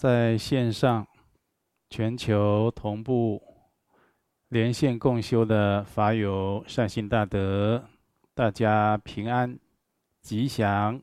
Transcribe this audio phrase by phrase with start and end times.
[0.00, 1.06] 在线上
[1.90, 3.68] 全球同步
[4.48, 7.86] 连线共修的法友善心大德，
[8.32, 9.60] 大家平安
[10.22, 11.02] 吉祥，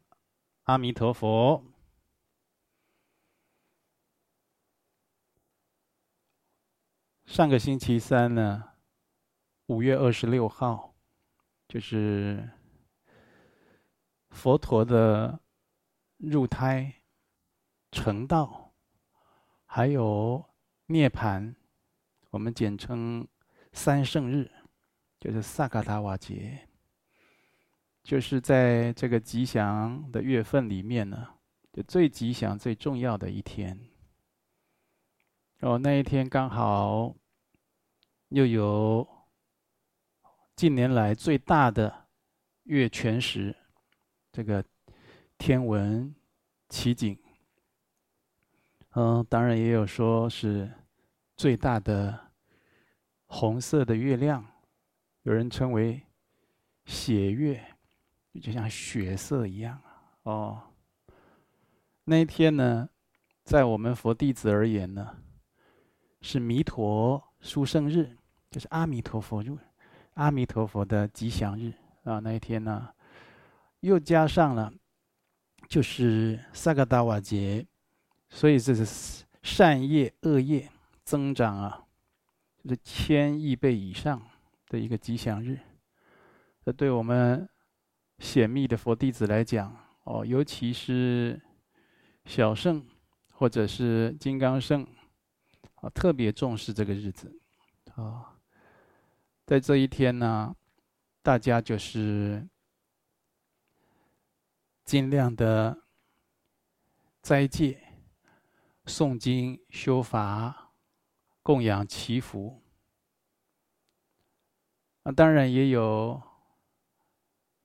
[0.63, 1.63] 阿弥陀佛。
[7.27, 8.63] 上个星期三呢，
[9.67, 10.95] 五月二十六号，
[11.67, 12.49] 就是
[14.31, 15.39] 佛陀的。
[16.17, 16.91] 入胎、
[17.91, 18.66] 成道，
[19.77, 20.43] 还有
[20.87, 21.53] 涅槃，
[22.31, 23.27] 我们简称
[23.73, 24.49] 三圣日，
[25.19, 26.67] 就是萨嘎达瓦节，
[28.01, 31.27] 就是在这个吉祥的月份里面呢，
[31.71, 33.79] 就最吉祥、最重要的一天。
[35.59, 37.15] 哦，那一天刚好
[38.29, 39.07] 又有
[40.55, 42.07] 近年来最大的
[42.63, 43.55] 月全食，
[44.31, 44.65] 这个。
[45.37, 46.15] 天文
[46.67, 47.15] 奇景，
[48.99, 50.67] 嗯，当然也有说是
[51.35, 52.19] 最大的
[53.27, 54.43] 红色的月亮，
[55.21, 56.01] 有人称为
[56.85, 57.63] 血月，
[58.41, 59.79] 就像血色一样
[60.23, 60.59] 哦。
[62.05, 62.89] 那一天呢，
[63.43, 65.15] 在我们佛弟子而言呢，
[66.21, 68.17] 是弥陀殊胜日，
[68.49, 69.55] 就是阿弥陀佛日，
[70.15, 71.71] 阿弥陀佛的吉祥日
[72.03, 72.17] 啊。
[72.17, 72.89] 那一天呢，
[73.81, 74.73] 又加上了。
[75.67, 77.67] 就是萨嘎达瓦节，
[78.29, 80.69] 所以这是善业恶业
[81.03, 81.85] 增长啊，
[82.63, 84.21] 就是千亿倍以上
[84.67, 85.59] 的一个吉祥日。
[86.63, 87.47] 这对我们
[88.19, 91.41] 显密的佛弟子来讲，哦，尤其是
[92.25, 92.85] 小圣
[93.31, 94.85] 或者是金刚圣，
[95.75, 97.39] 啊，特别重视这个日子。
[97.95, 98.37] 啊，
[99.45, 100.55] 在这一天呢，
[101.21, 102.47] 大家就是。
[104.87, 105.83] 尽量的
[107.21, 107.77] 斋戒、
[108.87, 110.71] 诵经、修法、
[111.43, 112.63] 供养、祈福。
[115.03, 116.21] 那当然也有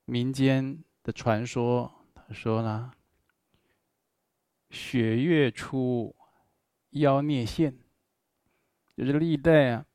[0.05, 2.93] 民间的传说，他说呢
[4.69, 6.15] ：“血月初，
[6.91, 7.78] 妖孽现，
[8.97, 9.87] 就是历代啊，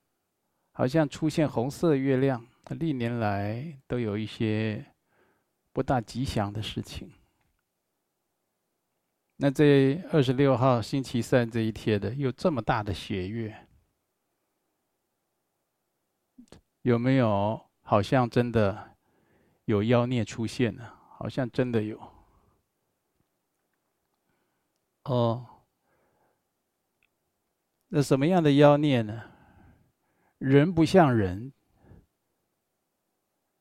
[0.71, 4.93] 好像出现红色月亮，历年来都有一些
[5.73, 7.11] 不大吉祥的事情。”
[9.37, 13.67] 那这二十六号星期三这一天的，有这么大的血月，
[16.81, 17.63] 有没有？
[17.81, 18.97] 好像真的
[19.63, 21.97] 有妖孽出现了，好像真的有。
[25.05, 25.63] 哦，
[27.87, 29.31] 那什么样的妖孽呢？
[30.39, 31.53] 人不像人，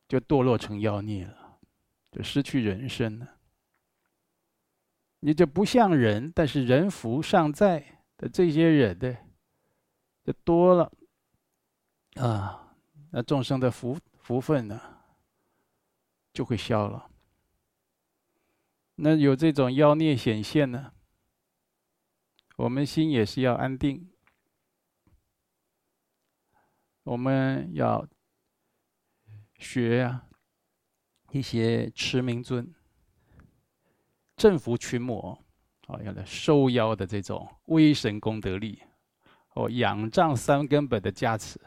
[0.08, 1.58] 就堕落成妖孽了，
[2.10, 3.35] 就失去人身了。
[5.20, 9.16] 你就不像人，但是人福尚在的这些人的，
[10.24, 10.92] 就多了
[12.14, 12.76] 啊，
[13.10, 14.80] 那众生的福福分呢，
[16.32, 17.10] 就会消了。
[18.96, 20.92] 那有这种妖孽显现呢，
[22.56, 24.10] 我们心也是要安定，
[27.02, 28.06] 我们要
[29.58, 30.26] 学啊
[31.30, 32.74] 一些持明尊。
[34.36, 35.36] 镇伏群魔，
[35.86, 38.82] 哦，要来收妖的这种威神功德力，
[39.54, 41.58] 哦，仰仗三根本的加持，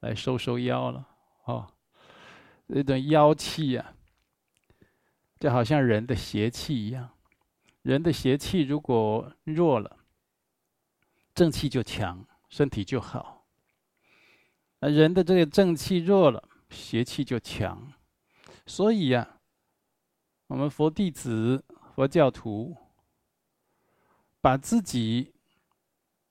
[0.00, 1.06] 来收收妖了，
[1.44, 1.72] 哦，
[2.68, 3.94] 这种妖气啊，
[5.38, 7.08] 就好像人的邪气一样，
[7.82, 9.96] 人的邪气如果弱了，
[11.32, 13.46] 正气就强，身体就好；
[14.80, 17.92] 那人的这个正气弱了，邪气就强，
[18.66, 19.38] 所以呀、
[20.48, 21.64] 我们佛弟子。
[22.00, 22.74] 佛教徒
[24.40, 25.34] 把自己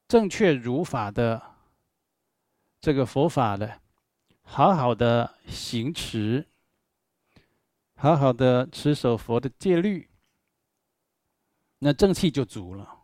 [0.08, 1.40] 正确如法的
[2.82, 3.80] 这个佛法的，
[4.42, 6.48] 好好的行持，
[7.94, 10.10] 好好的持守佛的戒律，
[11.78, 13.04] 那正气就足了。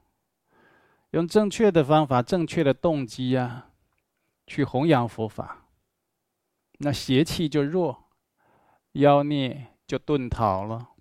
[1.12, 3.70] 用正确的方法、正确的动机啊，
[4.48, 5.68] 去弘扬佛法，
[6.80, 8.10] 那邪气就弱，
[8.94, 10.95] 妖孽就遁逃了。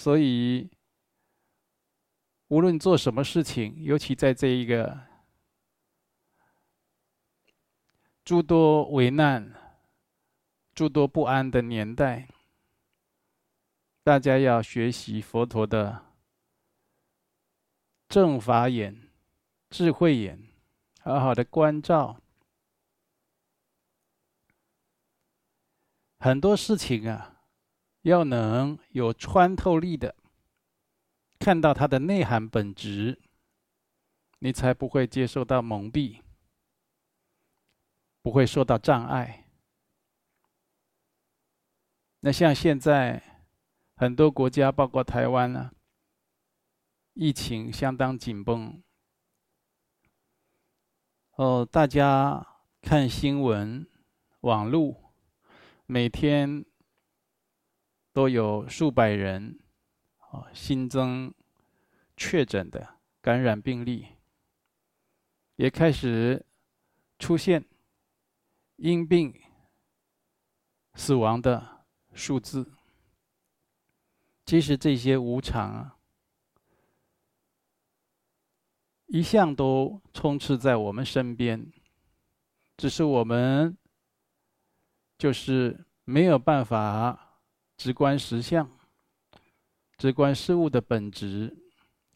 [0.00, 0.70] 所以，
[2.48, 4.98] 无论做什么事情，尤其在这一个
[8.24, 9.52] 诸多危难、
[10.72, 12.30] 诸多不安的年代，
[14.02, 16.06] 大家要学习佛陀的
[18.08, 19.10] 正法眼、
[19.68, 20.48] 智慧眼，
[21.02, 22.22] 好好的关照。
[26.18, 27.39] 很多事情啊。
[28.02, 30.14] 要能有穿透力的
[31.38, 33.20] 看到它的内涵本质，
[34.38, 36.20] 你才不会接受到蒙蔽，
[38.22, 39.46] 不会受到障碍。
[42.20, 43.22] 那像现在
[43.96, 45.72] 很多国家，包括台湾呢、啊，
[47.14, 48.82] 疫情相当紧绷。
[51.36, 52.46] 哦，大家
[52.82, 53.86] 看新闻、
[54.40, 55.14] 网络，
[55.86, 56.66] 每天
[58.12, 59.58] 都有数百人
[60.18, 61.32] 啊新增
[62.16, 64.06] 确诊的感染病例，
[65.56, 66.44] 也开始
[67.18, 67.64] 出现
[68.76, 69.34] 因病
[70.94, 72.72] 死亡的数字。
[74.44, 75.96] 其实这些无常啊。
[79.06, 81.72] 一向都充斥在我们身边，
[82.76, 83.76] 只是我们
[85.18, 87.29] 就是没有办法
[87.80, 88.70] 直观实相，
[89.96, 91.56] 直观事物的本质。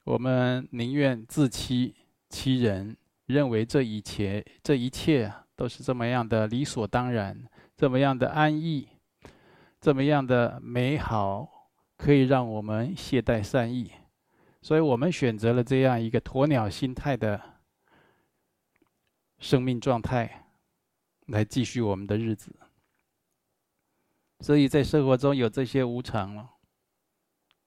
[0.04, 1.94] 我们宁愿自欺
[2.28, 2.94] 欺人，
[3.24, 8.86] 认为这一切这一切都是这么样的理所当然，这么样的安逸，
[9.80, 13.90] 这么样的美好，可以让我们懈怠善意。
[14.60, 17.40] 所以我们选择了这样一个鸵鸟心态的
[19.38, 20.44] 生命状态，
[21.28, 22.54] 来继续我们的日子。
[24.40, 26.50] 所以在生活中有这些无常了，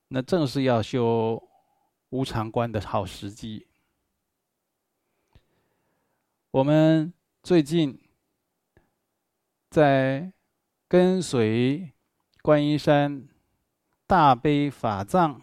[0.10, 1.42] 那正是要修
[2.10, 3.68] 无常观的好时机。
[6.52, 8.02] 我们最近
[9.70, 10.32] 在
[10.88, 11.92] 跟随
[12.42, 13.28] 观音山
[14.06, 15.42] 大悲法藏。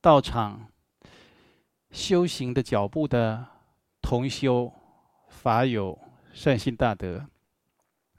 [0.00, 0.72] 道场
[1.90, 3.44] 修行的脚步的
[4.00, 4.72] 同修
[5.28, 5.98] 法友
[6.32, 7.26] 善心大德，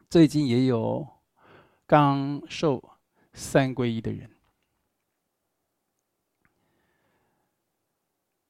[0.10, 1.08] 最近也有
[1.90, 3.00] 刚受
[3.34, 4.30] 三皈依的人，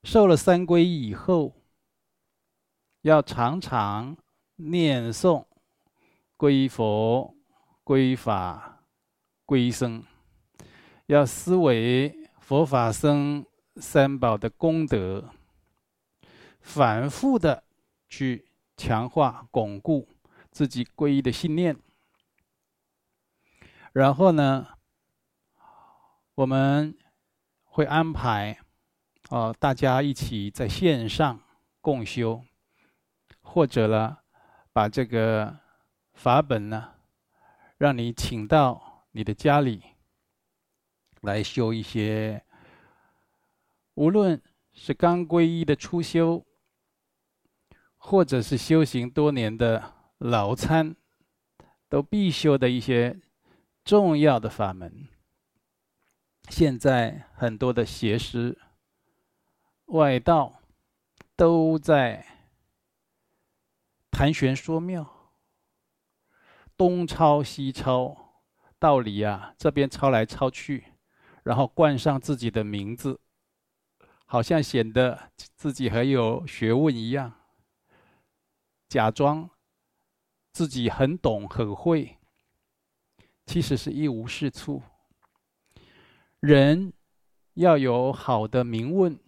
[0.04, 1.54] 受了三皈依以后，
[3.04, 4.18] 要常常
[4.58, 5.46] 念诵
[6.38, 7.34] 皈依佛、
[7.86, 8.84] 皈依法、
[9.46, 10.04] 皈依僧，
[11.06, 12.14] 要思维。
[12.42, 13.46] 佛法僧
[13.76, 15.30] 三宝的功德，
[16.60, 17.64] 反复的
[18.08, 18.44] 去
[18.76, 20.10] 强化、巩固
[20.50, 21.78] 自己皈依的信念。
[24.00, 24.66] 然后呢，
[26.34, 26.98] 我们
[27.66, 28.58] 会安排
[29.30, 31.38] 哦，大家一起在线上
[31.82, 32.42] 共修，
[33.42, 34.20] 或者呢，
[34.72, 35.60] 把这个
[36.14, 36.94] 法本呢，
[37.78, 39.84] 让你请到你的家里。
[41.20, 42.42] 来修一些，
[43.96, 44.42] 无论
[44.72, 46.46] 是刚皈依的初修，
[47.98, 50.96] 或者是修行多年的老参，
[51.90, 53.20] 都必修的一些
[53.90, 55.08] 重要的法门。
[56.48, 58.56] 现在很多的邪师、
[59.86, 60.62] 外道
[61.36, 62.24] 都在
[64.12, 65.34] 谈玄说妙，
[66.78, 68.44] 东抄西抄，
[68.78, 70.94] 道理啊，这边抄来抄去。
[71.42, 73.20] 然后冠上自己的名字，
[74.28, 77.34] 好像显得自己很有学问一样，
[78.88, 79.50] 假装
[80.54, 82.19] 自己很懂很会，
[83.50, 84.80] 其实是一无是处。
[86.40, 86.94] 人
[87.56, 89.20] 要有好的名闻、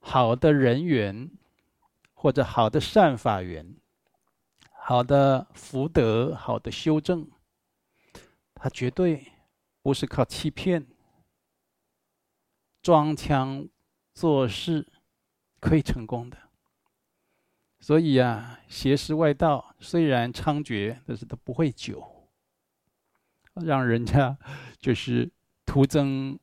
[0.00, 1.30] 好的人缘，
[2.12, 3.76] 或者好的善法缘、
[4.72, 7.30] 好的福德、好的修正，
[8.56, 9.28] 他绝对。
[9.80, 10.86] 不是靠欺骗、
[12.82, 13.68] 装腔
[14.14, 14.86] 作势
[15.58, 16.38] 可以成功的。
[17.80, 22.11] 所以啊，邪师外道虽然猖獗，但是都不会久，
[23.54, 24.38] 让人家
[24.78, 25.30] 就是
[25.64, 26.38] 徒增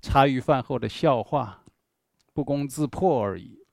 [0.00, 1.64] 茶余饭后的笑话，
[2.32, 3.64] 不攻自破而已。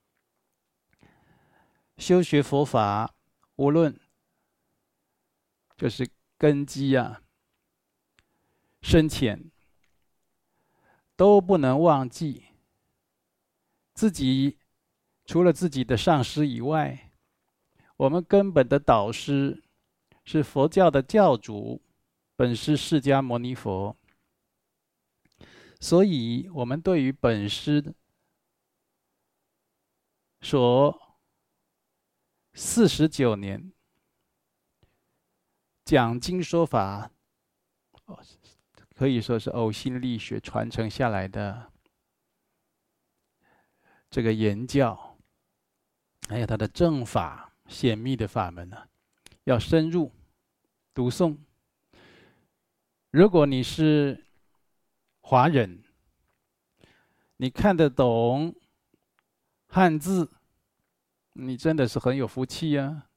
[1.98, 3.14] 修学佛法，
[3.56, 4.00] 无论
[5.78, 7.22] 就是根基啊。
[8.82, 9.50] 深浅
[11.16, 12.48] 都不能忘记
[13.94, 14.58] 自己，
[15.24, 17.12] 除了自己的上师以外，
[17.96, 19.64] 我们根本的导师
[20.26, 21.82] 是佛教的教主，
[22.36, 23.96] 本师释迦牟尼佛。
[25.80, 27.94] 所以，我们对于本师
[30.40, 31.18] 所
[32.54, 33.74] 四十九年
[35.84, 37.12] 讲经说法，
[38.96, 41.74] 可以说是呕心沥血传承下来的
[44.10, 45.18] 这个言教，
[46.30, 48.88] 还有他的正法显密的法门呢，
[49.46, 50.12] 要深入
[50.94, 51.38] 读诵，
[53.12, 54.26] 如果你是
[55.20, 55.84] 华人，
[57.38, 58.56] 你看得懂
[59.68, 60.32] 汉字，
[61.34, 63.10] 你真的是很有福气呀。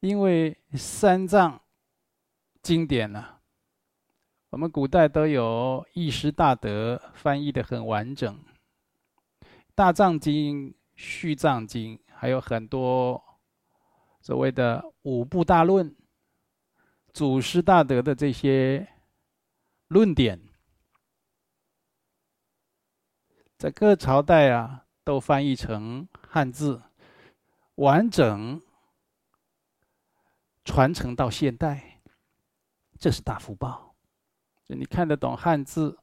[0.00, 1.60] 因为三藏
[2.62, 3.40] 经典呢、啊，
[4.50, 8.38] 我们古代都有义师大德翻译得很完整，
[9.74, 13.20] 大藏经、续藏经，还有很多
[14.26, 15.94] 所谓的五部大论、
[17.12, 18.84] 祖师大德的这些
[19.86, 20.40] 论点，
[23.56, 26.82] 在各朝代啊都翻译成汉字，
[27.76, 28.60] 完整。
[30.64, 32.02] 传承到现代，
[32.98, 33.94] 这是大福报。
[34.64, 35.96] 就你看得懂汉字，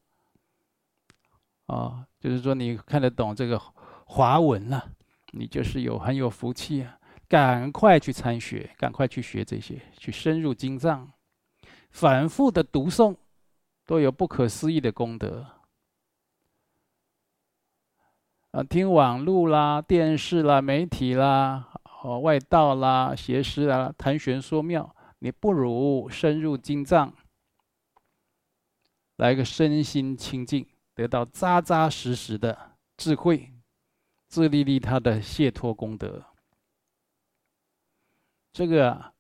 [1.65, 4.94] 啊，就是说你看得懂这个华文了，
[5.34, 6.98] 你就是有很有福气啊！
[7.34, 11.12] 赶快去参学，赶快去学这些，去深入经藏，
[11.90, 13.16] 反复的读诵，
[13.88, 15.44] 都有不可思议的功德。
[18.52, 21.74] 啊，听网络啦、电视啦、媒体啦。
[22.04, 27.12] 哦，外道啦、邪师啊，谈玄说妙，你不如深入经藏，
[29.16, 33.52] 来个身心清净，得到扎扎实实的智慧，
[34.28, 36.24] 自利利他的解脱功德。
[38.54, 39.14] 这个，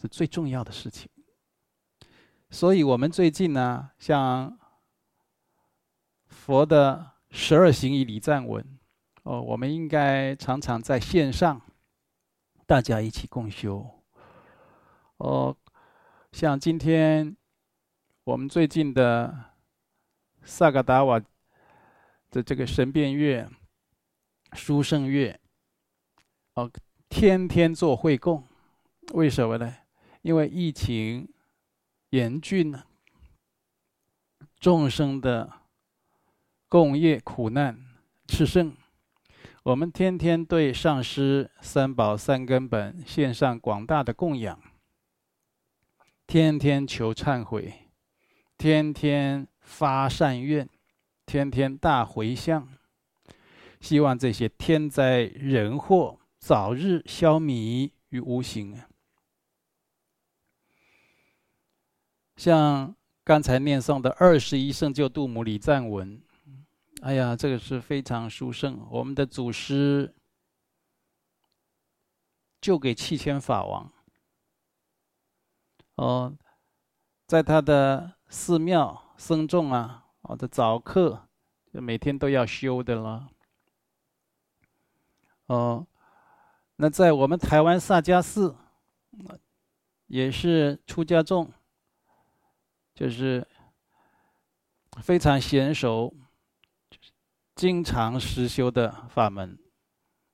[0.00, 1.08] 是最重要的事情。
[2.50, 4.56] 所以我们最近呢，像
[6.26, 8.78] 佛的十二行仪礼赞文，
[9.22, 11.60] 哦，我们应该常常在线上。
[12.66, 13.88] 大家一起共修。
[15.18, 15.56] 哦，
[16.32, 17.34] 像今天
[18.24, 19.52] 我们最近的
[20.42, 21.18] 萨嘎达瓦
[22.30, 23.48] 的这个神变月、
[24.52, 25.40] 殊胜月，
[26.54, 26.70] 哦，
[27.08, 28.44] 天天做会供，
[29.12, 29.74] 为什么呢？
[30.22, 31.28] 因为疫情
[32.10, 32.84] 严峻呢，
[34.58, 35.50] 众生的
[36.68, 37.78] 共业苦难
[38.26, 38.74] 炽盛。
[39.62, 44.60] 我们天天对上师三宝三根本献上广大的供养，
[46.26, 47.72] 天天求忏悔，
[48.58, 50.68] 天天发善愿，
[51.24, 52.68] 天天大回向，
[53.80, 58.88] 希望这些天灾人祸早日消弭于无形啊！
[62.36, 66.22] 像刚才念诵的二十一圣救度母礼赞文。
[67.02, 68.86] 哎呀，这个是非常殊胜。
[68.90, 70.14] 我们的祖师
[72.60, 73.92] 就给七千法王，
[75.96, 76.36] 哦，
[77.26, 81.28] 在他的寺庙僧众啊，我的早课
[81.72, 83.28] 就每天都要修的了。
[85.46, 85.86] 哦，
[86.76, 88.56] 那在我们台湾萨迦寺，
[90.06, 91.52] 也是出家众，
[92.96, 93.46] 就是
[95.00, 96.12] 非常娴熟。
[97.54, 99.58] 经常实修的法门，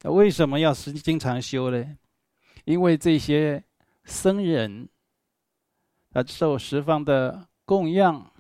[0.03, 1.97] 为什么要实经常修呢？
[2.65, 3.63] 因为这些
[4.05, 4.89] 僧人，
[6.11, 8.33] 他受十方的供养，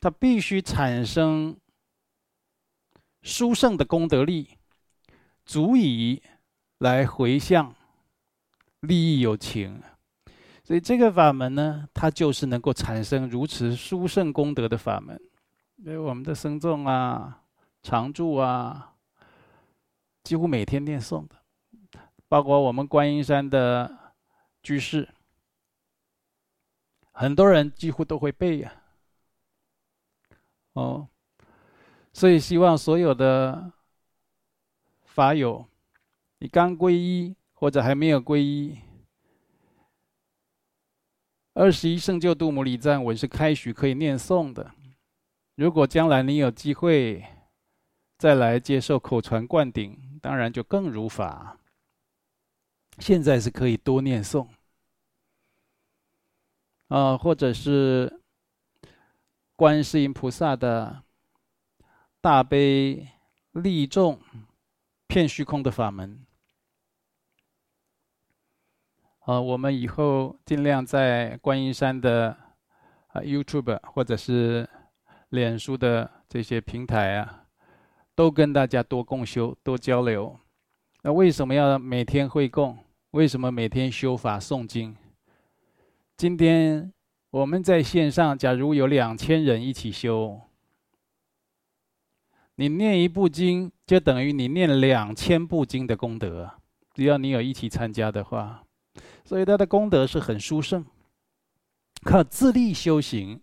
[0.00, 1.54] 他必须产生
[3.20, 4.56] 殊胜的功德力，
[5.44, 6.22] 足以
[6.78, 7.76] 来回向
[8.80, 9.82] 利益有情。
[10.64, 15.20] 所以这个法门呢，它就是能够产生如此殊胜功德的法门。
[15.76, 17.42] 因为我们的僧众啊、
[17.82, 18.94] 常住啊，
[20.22, 21.34] 几乎每天念诵的，
[22.28, 24.14] 包括我们观音山的
[24.62, 25.08] 居士，
[27.10, 28.72] 很多人几乎都会背呀。
[30.74, 31.08] 哦，
[32.12, 33.72] 所以希望所有的
[35.04, 35.66] 法友，
[36.38, 38.78] 你刚皈依或者还没有皈依，
[41.54, 44.72] 二十一圣救度母礼赞文是开许可以念诵的。
[45.54, 47.22] 如果将来你有机会
[48.16, 51.58] 再来接受口传灌顶，当然就更如法。
[52.98, 54.48] 现在是可以多念诵，
[56.88, 58.20] 啊，或者是
[59.56, 61.02] 观世音菩萨的
[62.20, 63.08] 大悲
[63.52, 64.20] 利众
[65.06, 66.24] 骗虚空的法门。
[69.24, 72.36] 啊，我们以后尽量在观音山的
[73.08, 74.68] 啊 YouTube 或者是。
[75.32, 77.44] 脸书的这些平台啊，
[78.14, 80.38] 都跟大家多共修、多交流。
[81.02, 82.76] 那为什么要每天会供？
[83.12, 84.94] 为什么每天修法诵经？
[86.18, 86.92] 今天
[87.30, 90.38] 我们在线上，假如有两千人一起修，
[92.56, 96.50] 你念一部经，就等于你念两千部经的功德。
[96.92, 98.64] 只要你有一起参加的话，
[99.24, 100.84] 所以他的功德是很殊胜。
[102.04, 103.40] 靠自力修行，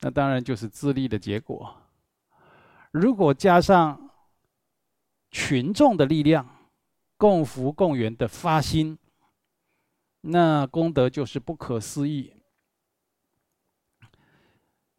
[0.00, 1.76] 那当然就是自力的结果。
[2.92, 4.10] 如果加上
[5.32, 6.48] 群众的力量，
[7.16, 8.96] 共福共缘的发心，
[10.20, 12.34] 那功德就是不可思议。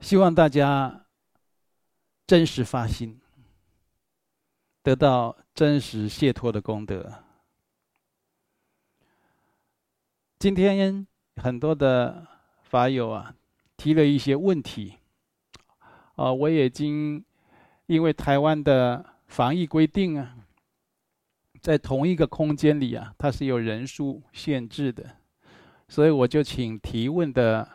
[0.01, 1.05] 希望大家
[2.27, 3.22] 真实发心，
[4.84, 7.25] 得到真实解脱的功德。
[10.45, 12.27] 今天很多的
[12.61, 13.33] 法友啊，
[13.75, 14.93] 提了一些问题，
[16.17, 17.25] 啊，我已经
[17.87, 20.37] 因为台湾的防疫规定啊，
[21.61, 25.17] 在同一个空间里啊，它是有人数限制的，
[25.87, 27.67] 所以我就请提问的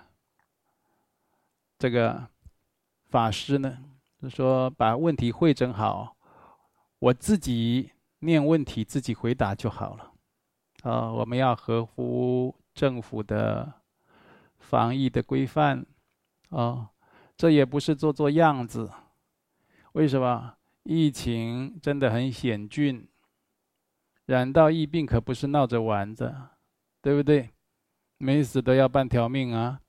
[1.77, 2.29] 这个
[3.09, 3.79] 法师呢，
[4.23, 6.17] 就说把问题汇整好，
[7.01, 10.13] 我自己念问题，自己回答就好了。
[10.85, 13.73] 啊，我们要合乎政府的
[14.59, 15.85] 防疫的规范，
[16.51, 16.91] 啊，
[17.37, 18.91] 这也不是做做样子。
[19.93, 20.57] 为什么？
[20.83, 23.07] 疫情真的很险峻，
[24.25, 26.51] 染到疫病可不是闹着玩的，
[27.03, 27.51] 对不对？
[28.17, 29.81] 没死都要半条命啊！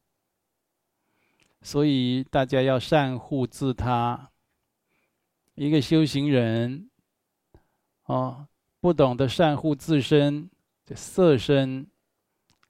[1.62, 4.32] 所以大家要善护自他。
[5.56, 6.90] 一个修行人，
[8.06, 8.48] 哦，
[8.80, 10.50] 不懂得善护自身。
[10.94, 11.88] 色身，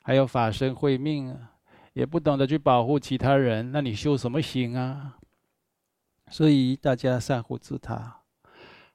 [0.03, 1.53] 还有法身慧命啊，
[1.93, 5.17] 也不懂得去保护其他人，那你修什么行啊？
[6.29, 8.21] 所以大家善护自他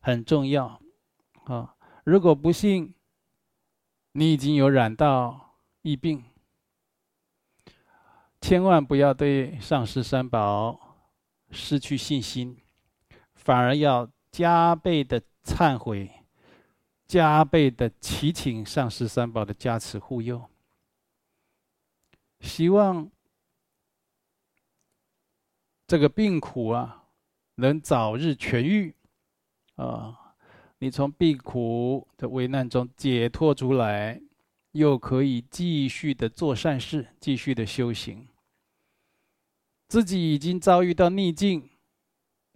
[0.00, 0.80] 很重要
[1.44, 1.74] 啊！
[2.04, 2.94] 如果不幸
[4.12, 6.24] 你已经有染到疫病，
[8.40, 10.96] 千万不要对上师三宝
[11.50, 12.56] 失去信心，
[13.34, 16.10] 反而要加倍的忏悔。
[17.06, 20.44] 加倍的祈请上师三宝的加持护佑，
[22.46, 23.10] 希望
[25.86, 27.04] 这个病苦啊
[27.56, 28.94] 能早日痊愈，
[29.74, 30.34] 啊，
[30.78, 34.20] 你从病苦的危难中解脱出来，
[34.72, 38.28] 又可以继续的做善事，继续的修行。
[39.88, 41.70] 自己已经遭遇到逆境，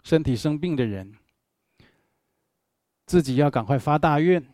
[0.02, 1.16] 身体生病的人。
[3.06, 4.52] 自己要赶快发大愿，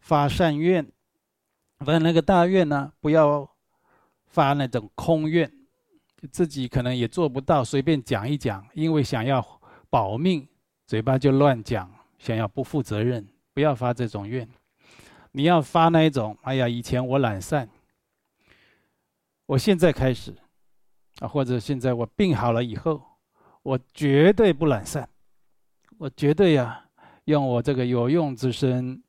[0.00, 0.90] 发善愿，
[1.82, 3.48] 反正那个大愿呢，不要
[4.26, 5.50] 发那种空愿，
[6.30, 9.44] 自己可能也做不到，随便讲一讲，因为想要
[9.90, 10.46] 保命，
[10.86, 14.48] 嘴巴就乱讲，想要不负责任，不要发这种愿。
[15.32, 17.68] 你要发那一种，哎呀，以前我懒散，
[19.46, 20.34] 我现在开始，
[21.20, 23.02] 啊，或者现在我病好了以后，
[23.62, 25.08] 我绝对不懒散。
[25.98, 26.84] 我绝对呀、
[27.24, 29.02] 用我这个有用之身，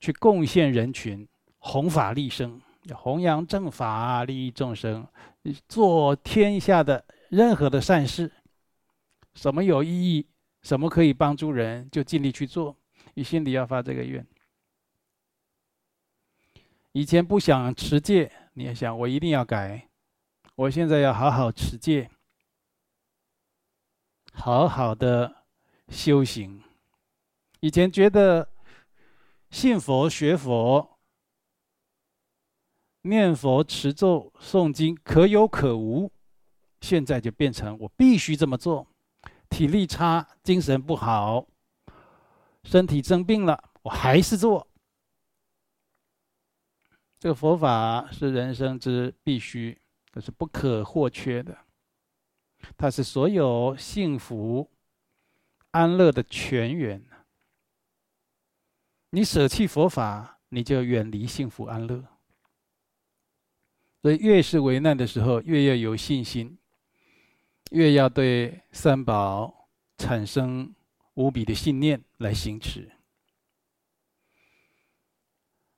[0.00, 1.28] 去贡献人群，
[1.66, 2.62] 弘法利生，
[2.94, 5.04] 弘扬正法，利益众生，
[5.68, 8.32] 做天下的任何的善事，
[9.34, 10.24] 什么有意义，
[10.62, 12.76] 什么可以帮助人，就尽力去做。
[13.14, 14.24] 你心里要发这个愿。
[16.92, 19.88] 以前不想持戒，你也想我一定要改，
[20.54, 22.08] 我现在要好好持戒，
[24.32, 25.34] 好好的。
[25.88, 26.64] 修行，
[27.60, 28.48] 以前觉得
[29.50, 30.95] 信佛、学佛、
[33.08, 36.10] 念佛、持咒、诵经可有可无，
[36.80, 38.86] 现在就变成我必须这么做。
[39.48, 41.46] 体力差、精神不好、
[42.64, 44.66] 身体生病了，我还是做。
[47.18, 49.80] 这个佛法是人生之必须，
[50.12, 51.56] 可是不可或缺的，
[52.76, 54.70] 它是所有幸福。
[55.72, 57.04] 安乐的泉源。
[59.10, 62.02] 你舍弃佛法，你就远离幸福安乐。
[64.06, 66.56] 所以越是危难的时候，越要有信心，
[67.72, 70.72] 越要对三宝产生
[71.14, 72.88] 无比的信念来行持。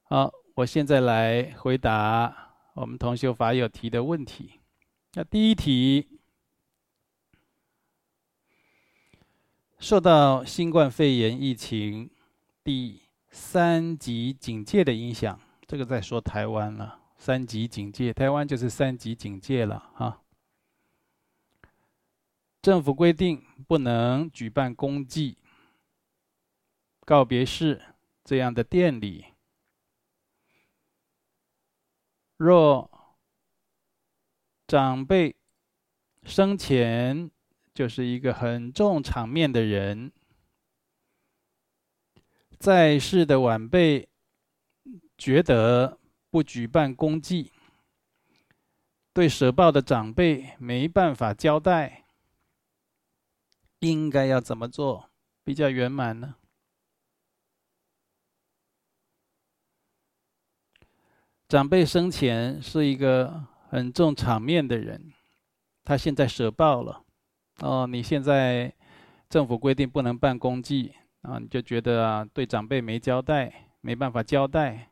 [0.02, 4.60] 好，我现在来回答我们同修法友提的问题。
[5.14, 6.06] 那第一题。
[9.78, 12.10] 受到新冠肺炎疫情
[12.62, 17.00] 第三级警戒的影响，这个在说台湾了。
[17.18, 20.22] 三级警戒，台湾就是三级警戒了啊。
[22.62, 25.36] 政府规定不能举办公祭、
[27.04, 27.82] 告别式
[28.24, 29.26] 这样的典礼。
[32.36, 32.88] 若
[34.66, 35.34] 长辈
[36.22, 37.30] 生前，
[37.74, 40.12] 就是一个很重场面的人，
[42.58, 44.08] 在世的晚辈
[45.16, 45.98] 觉得
[46.30, 47.52] 不举办公祭，
[49.12, 52.04] 对舍报的长辈没办法交代，
[53.80, 55.10] 应该要怎么做
[55.42, 56.36] 比较圆满呢？
[61.48, 65.14] 长辈生前是一个很重场面的人，
[65.82, 67.02] 他现在舍报了，
[67.60, 68.70] 哦，你现在
[69.30, 74.90] 政府规定不能办公祭啊，你就觉得啊，对长辈没交代，没办法交代，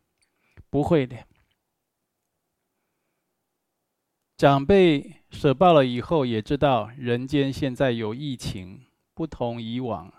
[0.77, 1.17] 不会的。
[4.37, 8.85] 长辈舍报了以后，也知道人间现在有疫情，
[9.15, 10.13] 不同以往。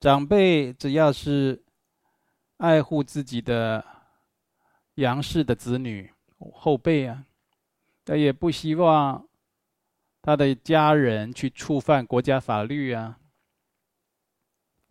[0.00, 1.66] 长辈只要是
[2.56, 3.84] 爱护自己的
[4.94, 6.10] 杨氏的子女
[6.54, 7.26] 后辈啊，
[8.06, 9.28] 他也不希望
[10.22, 13.18] 他的家人去触犯国家法律啊，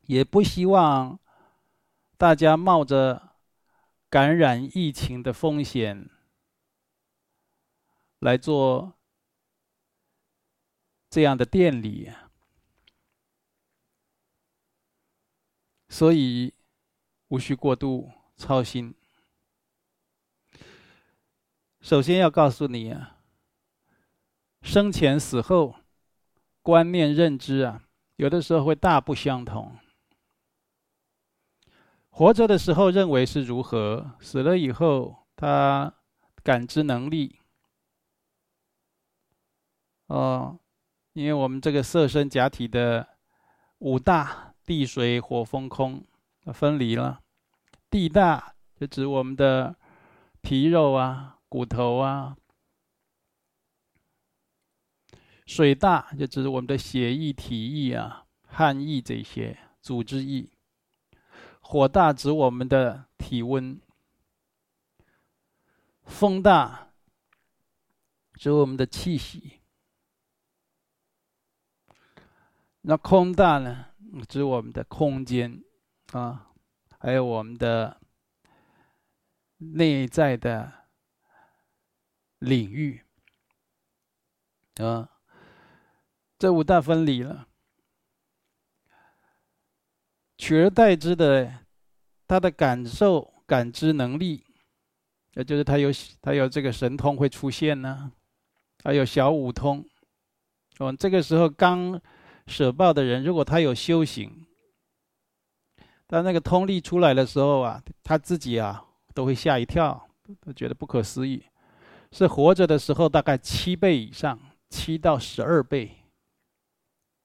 [0.04, 1.20] 也不希望
[2.16, 3.25] 大家冒着
[4.16, 6.10] 感染疫情的风险。
[8.20, 8.94] 来做
[11.10, 12.10] 这样的典礼，
[15.90, 16.54] 所以
[17.28, 18.96] 无需过度操心。
[21.82, 23.20] 首先要告诉你啊，
[24.62, 25.76] 生前死后
[26.62, 27.84] 观念认知啊，
[28.16, 29.78] 有的时候会大不相同。
[32.18, 35.94] 活着的时候认为是如何，死了以后他
[36.44, 37.42] 感知能力。
[40.08, 40.58] 哦，
[41.12, 43.06] 因为我们这个色身假体的
[43.80, 46.06] 五大地水火风空
[46.54, 47.20] 分离了，
[47.90, 49.76] 地大就指我们的
[50.40, 52.38] 皮肉啊、骨头啊；
[55.46, 60.55] 水大就指我们的血液、体液啊、汗液这些组织液；
[61.68, 63.80] 火大指我们的体温；
[66.04, 66.92] 风大
[68.36, 69.62] 指我们的气息。
[72.82, 73.88] 那空大呢？
[74.30, 75.64] 指我们的空间
[76.12, 76.52] 啊，
[77.00, 78.00] 还有我们的
[79.58, 80.72] 内在的
[82.38, 83.04] 领域
[84.76, 85.10] 啊。
[86.38, 87.48] 这五大分离了，
[90.38, 91.52] 取而代之的，
[92.28, 94.44] 他的感受、感知能力，
[95.36, 95.90] 也就是他有
[96.22, 98.12] 他有这个神通会出现呢，
[98.84, 99.86] 还有小五通。
[100.80, 102.02] 哦，这个时候刚。
[102.48, 104.46] 舍报的人，如果他有修行，
[106.06, 110.08] 当那个通力出来的时候啊，他自己啊都会吓一跳，
[110.40, 111.44] 都觉得不可思议。
[112.12, 115.90] 是活着的时候大概七倍以上，七到十二倍。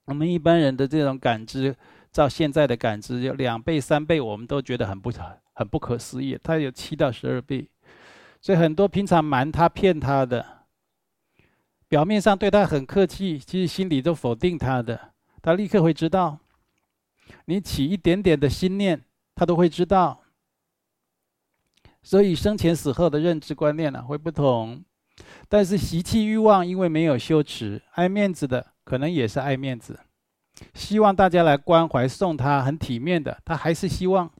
[0.07, 1.77] 我们一般人的这种感知，
[2.13, 5.13] 照现在的感知，有两倍、三倍，我们都觉得很不
[5.53, 6.39] 很不可思议。
[6.43, 7.69] 他有七到十二倍，
[8.41, 10.45] 所以很多平常瞒他、骗他的。
[11.89, 15.13] 表面上对他很客气，其实心里都否定他的。
[15.43, 16.39] 他立刻会知道，
[17.47, 19.03] 你起一点点的心念，
[19.35, 20.23] 他都会知道。
[22.03, 24.85] 所以生前死后的认知观念呢、会不同。
[25.49, 29.99] 但是习气欲望，因为没有羞耻，爱面子的可能也是爱面子，
[30.75, 34.31] 希望大家来关怀送他，很体面的，他还是希望。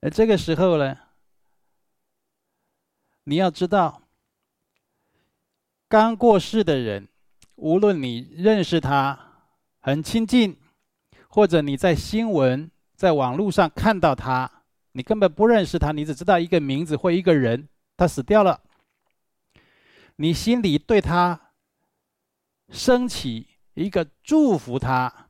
[0.00, 0.96] 而这个时候呢，
[3.24, 4.02] 你要知道。
[5.88, 7.06] 刚过世的人，
[7.56, 9.18] 无论你认识他
[9.80, 10.56] 很亲近，
[11.28, 14.50] 或者你在新闻、在网络上看到他，
[14.92, 18.62] 你根本不认识他，你只知道一个名字或一个人，他死掉了。
[20.16, 21.38] 你心里对他
[22.72, 25.28] 升起一个祝福他，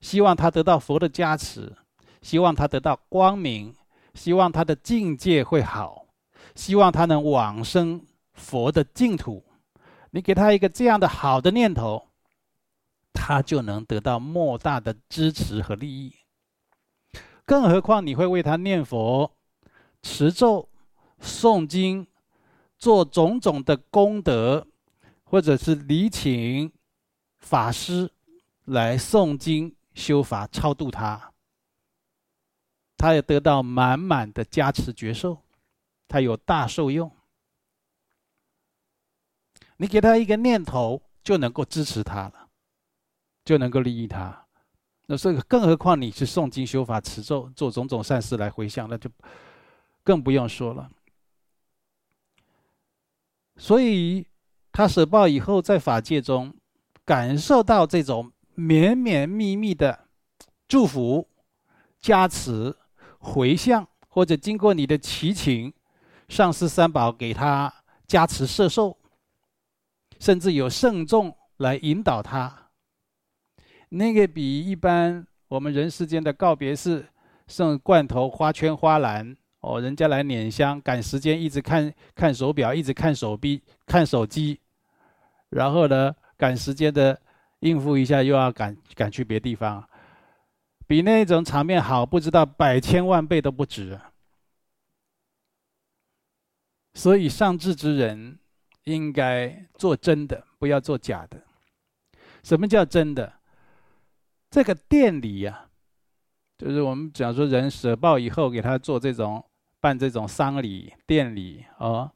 [0.00, 1.72] 希望他得到佛的加持，
[2.20, 3.74] 希望他得到光明，
[4.14, 6.06] 希望他的境界会好，
[6.56, 9.44] 希望他能往生佛的净土。
[10.10, 12.08] 你给他一个这样的好的念头，
[13.12, 16.12] 他就能得到莫大的支持和利益。
[17.44, 19.36] 更何况你会为他念佛、
[20.02, 20.68] 持咒、
[21.20, 22.06] 诵经、
[22.76, 24.66] 做种种的功德，
[25.26, 26.72] 或者是礼请
[27.38, 28.10] 法师
[28.64, 31.32] 来诵经、修法、超度他，
[32.96, 35.42] 他也得到满满的加持觉受，
[36.06, 37.10] 他有大受用。
[39.78, 42.48] 你给他一个念头，就能够支持他了，
[43.44, 44.46] 就能够利益他。
[45.06, 49.10] 那这个，更何况你是诵经、修法、持咒、做种种善事来回向，那就
[50.02, 50.90] 更不用说了。
[53.56, 54.26] 所以，
[54.76, 56.54] 他舍报以后，在法界中
[57.02, 60.08] 感受到这种绵绵密密的
[60.68, 61.26] 祝福、
[61.98, 62.76] 加持、
[63.18, 65.72] 回向，或者经过你的祈请，
[66.28, 67.72] 上师三宝给他
[68.06, 68.98] 加持摄受，
[70.18, 72.68] 甚至有圣众来引导他。
[73.88, 77.06] 那个比一般我们人世间的告别式，
[77.46, 84.60] 送罐头、花圈、花篮，哦，人家来拈香，赶时间，一直看看手表，一直看手臂、看手机，
[85.50, 87.20] 然后呢，赶时间的
[87.60, 89.88] 应付一下，又要赶赶去别地方，
[90.86, 93.98] 比那种场面好，不知道百千万倍都不止。
[96.94, 98.38] 所以上智之人
[98.84, 101.42] 应该做真的，不要做假的。
[102.42, 103.40] 什么叫真的？
[104.50, 105.68] 这个典礼呀。
[106.56, 109.44] 就是我们讲说，人舍报以后，给他做这种
[109.78, 112.10] 办这种丧礼、典礼哦。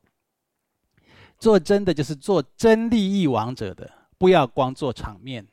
[1.40, 5.48] 做真的就是做真利益亡者的，不要光做场面，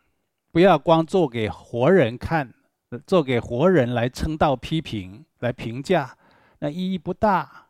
[0.52, 2.54] 不要光做给活人看，
[3.06, 6.18] 做给活人来称道、批评、来评价，
[6.60, 7.68] 那意义不大。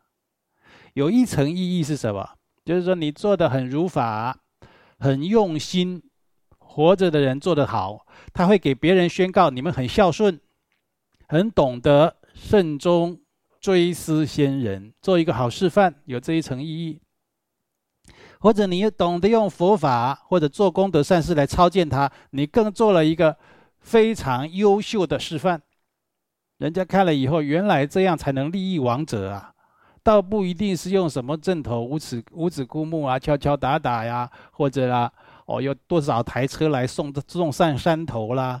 [0.94, 2.28] 有一层意义是什么？
[2.64, 4.36] 就是说你做的很如法，
[4.98, 6.02] 很用心，
[6.58, 10.40] 活着的人做得好，他会给别人宣告你们很孝顺。
[11.28, 13.20] 很懂得慎终
[13.60, 17.00] 追思先人，做一个好示范，有这一层意义。
[18.40, 23.36] 或者你也懂得用佛法或者做功德善事来超荐他，你更做了一个
[23.80, 25.60] 非常优秀的示范。
[26.58, 29.52] 人家看了以后，原来这样才能利益亡者啊！
[30.02, 35.12] 倒不一定是用什么阵头五子五子顾木啊，敲敲打打呀，或者啊，
[35.46, 38.60] 哦，有多少台车来送送上山头啦，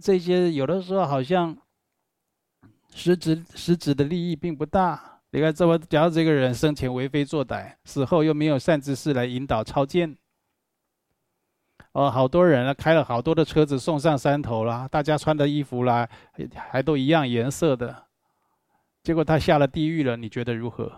[0.00, 1.56] 这些有的时候好像。
[2.92, 5.09] 实质实质的利益并不大。
[5.32, 10.16] 你看，这么假如这个人生前为非作歹，死后又没有善知识来引导超荐，
[11.92, 16.08] 哦，好多人啊，开了好多的车子送上山头啦，大家穿的衣服啦，
[16.54, 18.08] 还都一样颜色的，
[19.02, 20.92] 结果他下了地狱了，你觉得如何？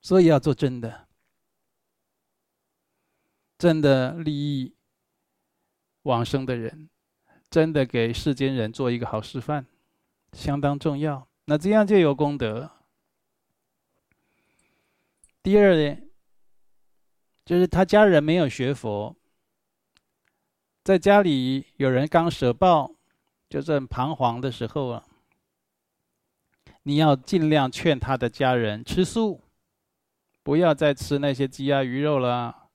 [0.00, 1.08] 所以要做真的，
[3.58, 4.74] 真的利益
[6.02, 6.88] 往生的人。
[7.50, 9.64] 真的给世间人做一个好示范，
[10.34, 11.26] 相当重要。
[11.50, 12.70] 那这样就有功德。
[15.42, 15.96] 第二呢，
[17.42, 19.16] 就是他家人没有学佛，
[20.84, 22.90] 在家里有人刚舍报，
[23.48, 25.02] 就是彷徨的时候啊，
[26.82, 29.40] 你要尽量劝他的家人吃素，
[30.42, 32.68] 不要再吃那些鸡鸭鱼肉了。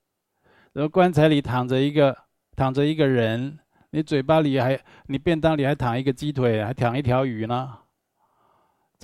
[0.72, 2.24] 然后棺材里躺着一个
[2.56, 3.60] 躺着一个人。
[3.90, 7.78] 你嘴巴里还，你便当里还躺一个鸡腿，还躺一条鱼呢。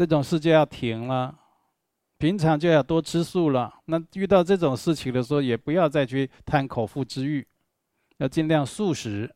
[0.00, 1.38] 这种事就要停了，
[2.16, 3.70] 平常就要多吃素了。
[3.84, 7.46] 那遇到这种事情的时候，也不要再去贪口腹之欲，
[8.16, 9.30] 要尽量素食。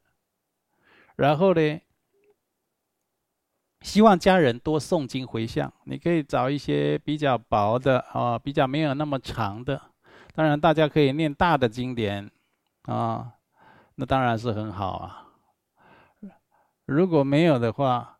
[1.16, 1.81] 然后呢，
[3.83, 5.70] 希望家人多诵经回向。
[5.85, 9.79] 你可以找一些比较薄的啊，比较没有那么长的。
[10.35, 12.31] 当然，大家可以念大的经典
[12.85, 13.35] 啊，
[13.96, 15.29] 那当然是很好啊。
[16.87, 18.13] 如果没有的话，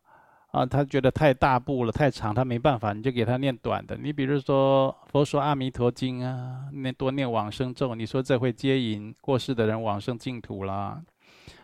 [0.55, 3.97] 啊，他觉得太大部了，太长，他没办法，你就给他念短的。
[3.97, 11.03] 你比如说《佛说阿弥陀经》啊，念多念往生咒，你说这会接引过世的人往生净土啦。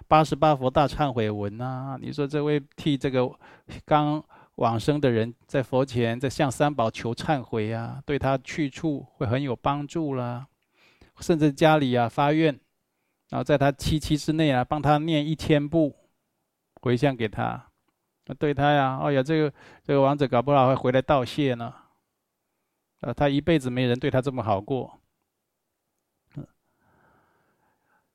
[0.10, 3.32] 八十八佛大忏悔文啊，你说这位替这个
[3.86, 4.22] 刚
[4.56, 10.46] 往生的人在佛前在向三宝求忏悔啊，对他去处会很有帮助啦。
[11.22, 12.60] 甚至家里啊发愿，
[13.30, 15.96] 然后在他七七之内啊，帮他念一千部。
[16.84, 17.64] 回向给他，
[18.34, 21.74] 对他呀，哎呀，这个这个王者搞不好会回来道谢呢。
[23.02, 25.00] 啊，他一辈子没人对他这么好过。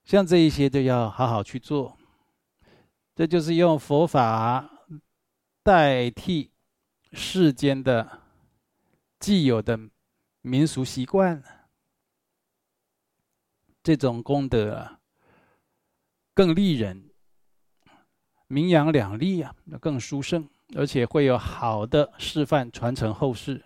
[0.05, 1.99] 像这一些都要好好去做，
[3.17, 4.71] 这就是用佛法
[5.65, 6.53] 代替
[7.13, 8.21] 世间的
[9.19, 9.77] 既有的
[10.43, 11.43] 民俗习惯，
[13.83, 15.01] 这种功德
[16.33, 17.06] 更利人。
[18.49, 23.63] 名扬两利啊，那更殊胜，而且会有好的示范传承后世。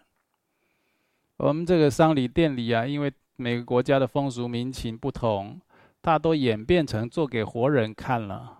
[1.37, 5.61] 我们这个丧礼典礼啊，因为每个国家的风俗民情不同，
[6.01, 8.59] 大多演变成做给活人看了。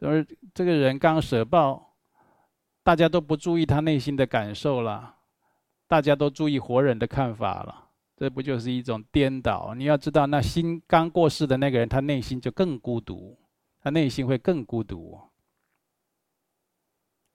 [0.00, 0.24] 而
[0.54, 1.94] 这个人刚舍报，
[2.82, 5.16] 大家都不注意他内心的感受了，
[5.86, 9.74] 大家都注意活人的看法了，这不就是一种颠倒？
[9.74, 13.36] 你要知道，那心刚过世的那个人，他内心就更孤独。
[13.80, 15.20] 他内心会更孤独，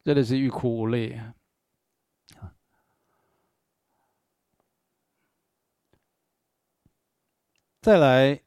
[0.04, 1.34] 真的是欲哭无泪啊！
[7.82, 8.42] 再来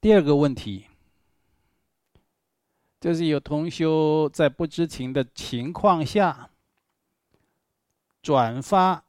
[0.00, 0.86] 第二个问题，
[3.00, 6.50] 就是有同修在不知情的情况下，
[8.22, 9.04] 转发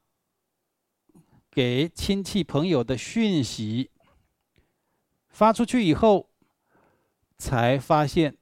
[1.51, 3.91] 给亲戚朋友的讯息，
[5.29, 6.28] 发出去以后，
[7.39, 8.35] 才发现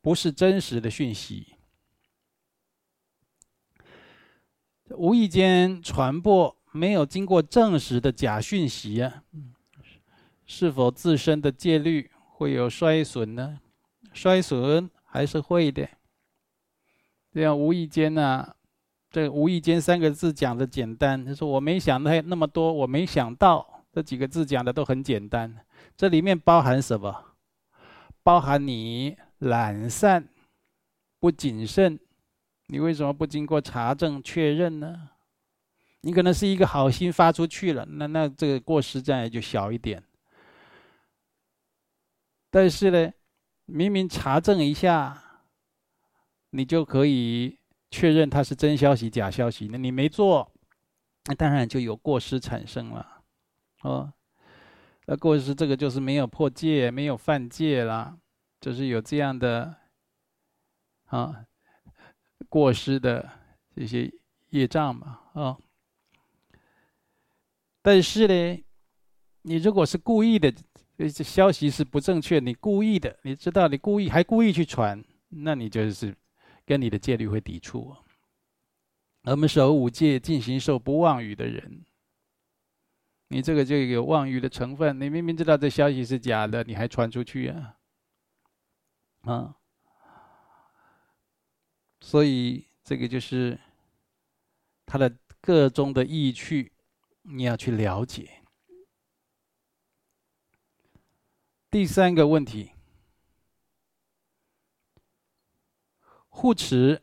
[0.00, 1.54] 不是真实的讯息，
[4.90, 9.24] 无意间传播没有经过证实的假讯息啊，
[10.44, 13.60] 是否自身的戒律会有衰损呢？
[14.12, 15.88] 衰损还是会的。
[17.32, 18.54] 这样无意间呢、
[19.10, 25.64] 这无意间三个字讲的简单，就是我没想到那么多，我没想到这几个字讲的都很简单。
[25.96, 27.29] 这里面包含什么？
[28.30, 30.28] 包含你懒散、
[31.18, 31.98] 不谨慎。
[32.68, 35.10] 你为什么不经过查证确认呢？
[36.02, 40.00] 你可能是一个好心发出去了，那那这个过失这样也就小一点。
[42.50, 43.12] 但是呢，
[43.64, 45.42] 明明查证一下，
[46.50, 47.58] 你就可以。
[47.90, 50.52] 确认它是真消息、假消息，那你没做，
[51.24, 53.24] 那当然就有过失产生了，
[53.82, 54.12] 哦，
[55.10, 58.16] 那过失这个就是没有破戒、没有犯戒啦，
[58.60, 59.74] 就是有这样的
[61.06, 61.44] 啊
[62.48, 63.28] 过失的
[63.74, 64.08] 这些
[64.50, 65.58] 业障嘛，啊。
[67.82, 68.64] 但是呢，
[69.42, 70.54] 你如果是故意的，
[70.96, 76.14] 这消息是不正确，你故意的，你知道你故意还故意去传，那你就是。
[76.66, 77.96] 跟你的戒律会抵触。
[79.24, 81.84] 我们守五戒、尽形寿、不妄语的人，
[83.32, 85.00] 你这个就有妄语的成分。
[85.00, 87.76] 你明明知道这消息是假的，你还传出去啊？
[89.22, 89.56] 啊！
[92.00, 93.56] 所以这个就是
[94.84, 96.72] 它的个中的意趣，
[97.22, 98.42] 你要去了解。
[101.70, 102.72] 第三个问题。
[106.30, 107.00] 护持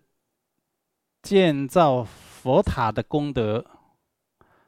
[1.22, 3.66] 建造佛塔的功德，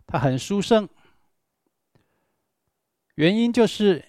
[0.07, 0.87] 它很殊胜。
[3.19, 4.05] 原因就是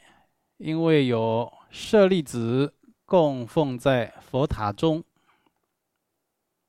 [0.59, 5.03] 因为有舍利子供奉在佛塔中。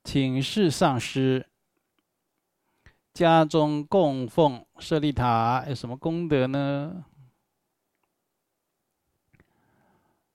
[0.04, 1.48] 请示上师，
[3.14, 7.06] 家中供奉舍利塔有什么功德呢？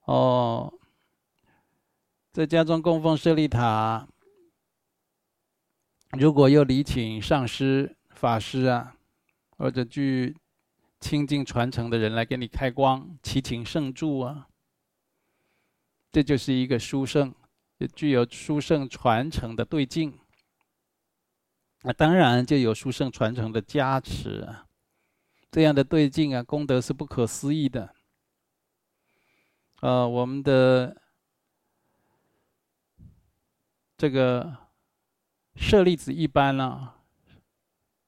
[0.05, 0.73] 哦。
[2.31, 4.07] 在家中供奉舍利塔，
[6.17, 8.95] 如果又礼请上师、法师啊，
[9.57, 10.37] 或者具
[10.99, 14.47] 清净传承的人来给你开光、祈请圣助啊，
[16.11, 17.33] 这就是一个书圣，
[17.95, 20.17] 具有书圣传承的对境。
[21.83, 24.67] 那当然就有书圣传承的加持啊，
[25.51, 27.93] 这样的对境啊，功德是不可思议的。
[29.81, 31.01] 呃，我们的。
[33.99, 34.55] 这个
[35.55, 36.93] 舍利子一般呢、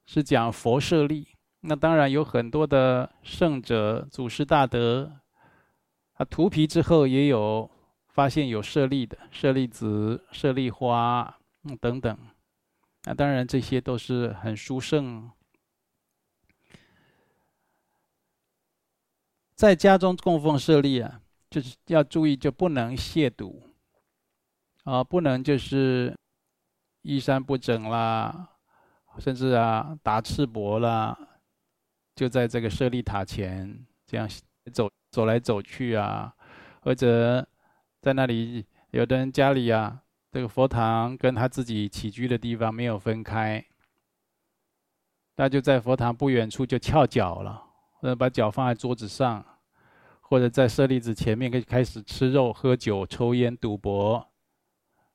[0.05, 1.28] 是讲佛舍利。
[1.61, 5.19] 那当然有很多的圣者、祖师大德，
[6.13, 7.69] 啊，涂皮之后也有
[8.07, 12.17] 发现有舍利的舍利子、舍利花、嗯、等等。
[13.03, 15.29] 那当然这些都是很殊胜。
[19.55, 23.61] 在家中供奉舍利啊，就是要注意，就不能亵渎。
[24.85, 26.17] 啊，不能就是
[27.01, 28.49] 衣衫不整啦，
[29.17, 31.17] 甚至啊打赤膊啦，
[32.19, 34.29] 就在这个舍利塔前这样
[34.73, 36.35] 走走来走去啊，
[36.81, 37.47] 或者
[38.01, 43.65] 在那里，有的人家里啊，这个佛堂跟他自己起居的地方没有分开，
[45.37, 47.63] 那就在佛堂不远处就翘脚了，
[48.01, 49.45] 或者把脚放在桌子上，
[50.19, 54.27] 或者在舍利子前面可以开始吃肉、喝酒、抽烟、赌博。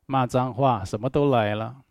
[0.07, 1.83] 骂脏话，什么都来了，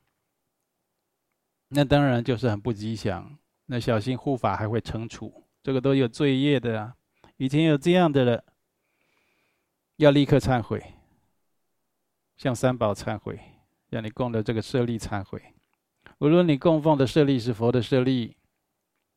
[1.68, 3.38] 那当然就是很不吉祥。
[3.66, 6.95] 那小心护法还会惩处，这个都有罪业的啊。
[7.38, 8.43] 以前有这样的了，
[9.97, 10.95] 要立刻忏悔，
[12.38, 13.39] 向三宝忏悔，
[13.89, 15.41] 让你供的这个舍利忏悔。
[16.20, 18.38] 无论你供奉的舍利是佛的舍利，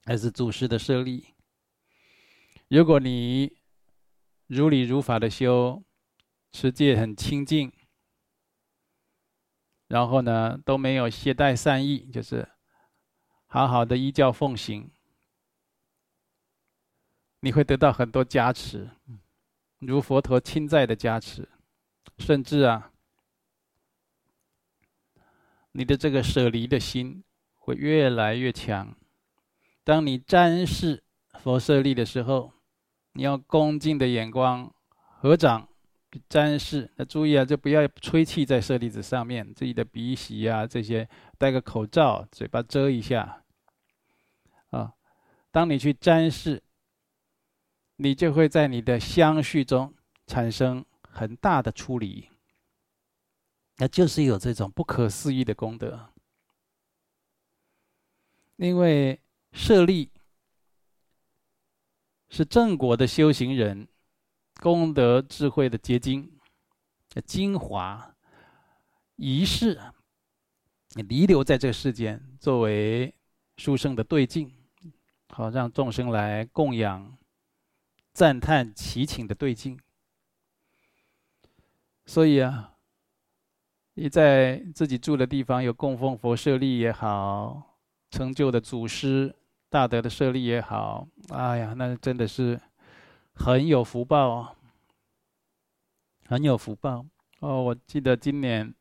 [0.05, 1.35] 还是祖师的舍利，
[2.69, 3.57] 如果你
[4.47, 5.83] 如理如法的修，
[6.53, 7.73] 持戒很清净。
[9.89, 12.49] 然后呢，都没有懈怠善意，就是
[13.47, 14.91] 好好的依教奉行，
[17.41, 18.91] 你会得到很多加持，
[19.79, 21.49] 如佛陀亲在的加持，
[22.19, 22.93] 甚至啊，
[25.73, 27.23] 你的这个舍离的心
[27.55, 28.95] 会越来越强。
[29.85, 31.03] 当你瞻视
[31.39, 32.53] 佛舍利的时候，
[33.13, 35.69] 你要恭敬的眼光合掌，
[36.29, 36.91] 瞻视。
[36.97, 41.09] 那注意啊，就不要吹气在舍利子上面，自己的鼻息啊这些，
[41.39, 43.43] 戴个口罩，嘴巴遮一下。
[44.71, 44.93] 啊，
[45.51, 46.63] 当你去瞻视，
[47.97, 49.95] 你就会在你的相续中
[50.27, 52.29] 产生很大的出离。
[53.79, 56.09] 那就是有这种不可思议的功德，
[58.57, 59.21] 因为
[59.53, 60.11] 舍利
[62.31, 63.87] 是正果的修行人，
[64.61, 66.39] 功德智慧的结晶，
[67.25, 68.15] 精华，
[69.17, 69.81] 一世
[70.95, 73.15] 你遗留在这个世间，作为
[73.57, 74.53] 殊胜的对境，
[75.29, 77.17] 好让众生来供养、
[78.13, 79.79] 赞叹、祈请的对境。
[82.05, 82.73] 所以啊。
[83.99, 87.79] 你在自己住的地方有供奉佛舍利也好，
[88.11, 89.35] 成就的祖师
[89.71, 92.61] 大德的舍利也好，哎呀，那真的是
[93.37, 94.55] 很有福报啊，
[96.25, 97.07] 很有福报
[97.41, 97.63] 哦！
[97.63, 98.75] 我记得今年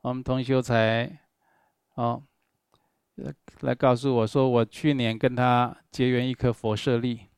[0.00, 1.20] 我们同修才
[1.94, 2.22] 哦
[3.60, 7.28] 来告诉我说，我去年跟他结缘一颗佛舍利，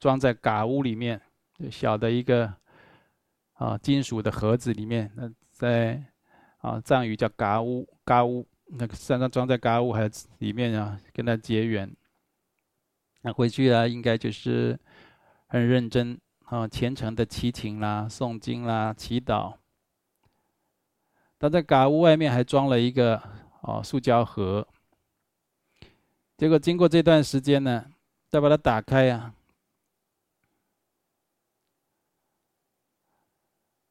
[0.00, 1.20] 装在嘎屋里面，
[1.70, 2.54] 小的一个。
[3.58, 6.00] 啊，金属的盒子里面，那在
[6.58, 10.08] 啊藏语叫嘎乌嘎乌，那个身上装在嘎乌还
[10.38, 11.92] 里面啊，跟他结缘。
[13.28, 14.78] 那回去啊，应该就是
[15.48, 19.54] 很认真啊，虔诚的祈请啦、诵经啦、祈祷。
[21.38, 23.22] 他在嘎屋外面还装了一个
[23.60, 24.66] 哦塑胶盒，
[26.38, 27.84] 结果经过这段时间呢，
[28.30, 29.34] 再把它打开啊。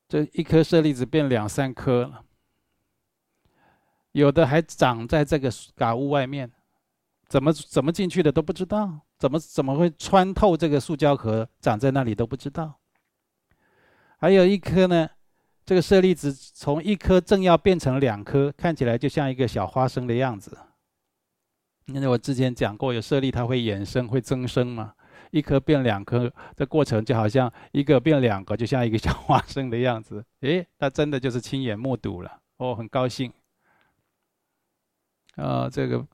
[0.07, 2.25] 这一颗舍利子变两三颗了，
[4.13, 6.51] 有的还长在这个嘎屋外面，
[7.27, 12.79] 怎么怎么进去的都不知道，怎么怎么会穿透这个塑胶壳长在那里都不知道。
[14.19, 15.09] 还有一颗呢，
[15.65, 20.57] 这个舍利子从一颗正要变成两颗，看起来就像一个小花生的样子。
[21.85, 24.93] 因为我之前讲过，有舍利它会衍生，会增生嘛。
[25.31, 30.23] 一颗变两颗的过程，就好像一个变两个，就像一个小花生的样子。
[30.41, 33.31] 诶，那真的就是亲眼目睹了，哦，很高兴。
[35.35, 36.05] 啊，这个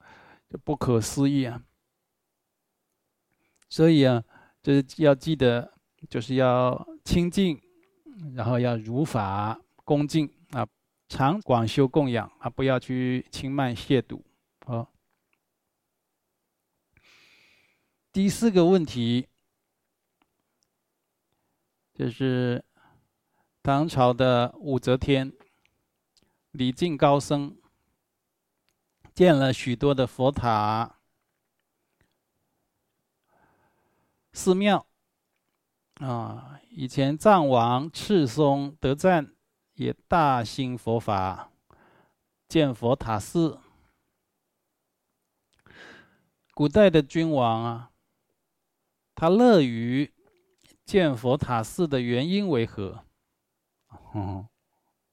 [0.54, 1.64] 就不可思议啊！
[3.70, 4.24] 所以啊，
[4.62, 5.74] 就是要记得，
[6.08, 7.60] 就是要清净，
[8.36, 10.68] 然后要如法恭敬啊，
[11.10, 14.22] 常广修供养啊，不要去轻慢亵渎
[14.68, 14.88] 啊。
[18.12, 19.28] 第四个问题，
[21.96, 22.64] 就是
[23.64, 25.34] 唐朝的武则天，
[26.52, 27.58] 礼敬高僧，
[29.14, 31.00] 建了许多的佛塔、
[34.32, 34.86] 寺庙。
[35.96, 39.36] 啊，以前藏王赤松德赞
[39.74, 41.52] 也大兴佛法，
[42.48, 43.60] 建佛塔寺。
[46.56, 47.92] 古代的君王啊。
[49.16, 50.12] 他乐于
[50.84, 53.06] 建佛塔寺的原因为何？
[54.14, 54.50] 哦，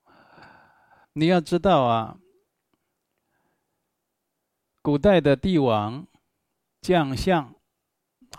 [1.12, 2.18] 你要知道啊，
[4.82, 6.06] 古代的帝王、
[6.80, 7.54] 将相，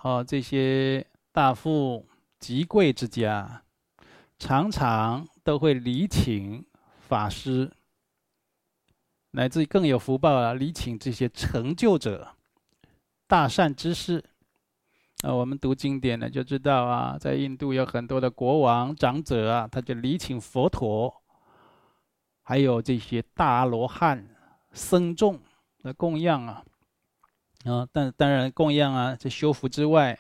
[0.02, 2.08] 哦，这些大富
[2.40, 3.62] 极贵之家，
[4.40, 6.66] 常常都会礼请
[7.00, 7.72] 法师，
[9.30, 12.36] 乃至更有福报啊，礼请这些成就者、
[13.28, 14.26] 大善之士。
[15.22, 21.22] 啊，我们读经典呢，就知道啊，在印度有很多的国王、长者啊，他就礼请佛陀，
[22.42, 24.28] 还有这些大罗汉、
[24.72, 25.40] 僧众
[25.84, 26.64] 的供养啊。
[27.66, 30.18] 啊，但当然供养啊，这修福之外，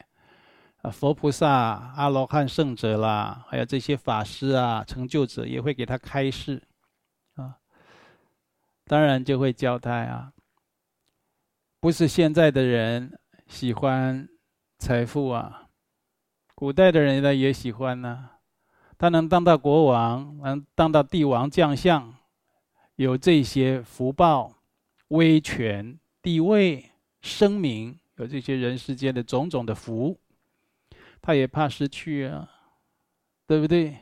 [0.81, 1.49] 啊，佛菩萨、
[1.95, 6.61] 阿罗汉圣者啦，还有这些法师啊、成就者，也会给他开示
[7.35, 7.57] 啊。
[8.85, 10.33] 当然就会教他啊，
[11.79, 14.27] 不是现在的人喜欢。
[14.81, 15.67] 财富啊，
[16.55, 18.31] 古代的人呢也喜欢呢、
[18.97, 22.15] 他能当到国王，能当到帝王将相，
[22.95, 24.60] 有这些福报、
[25.11, 26.89] 威权、地位、
[27.21, 30.17] 声名，有这些人世间的种种的福，
[31.21, 32.49] 他也怕失去啊，
[33.45, 33.97] 对不对？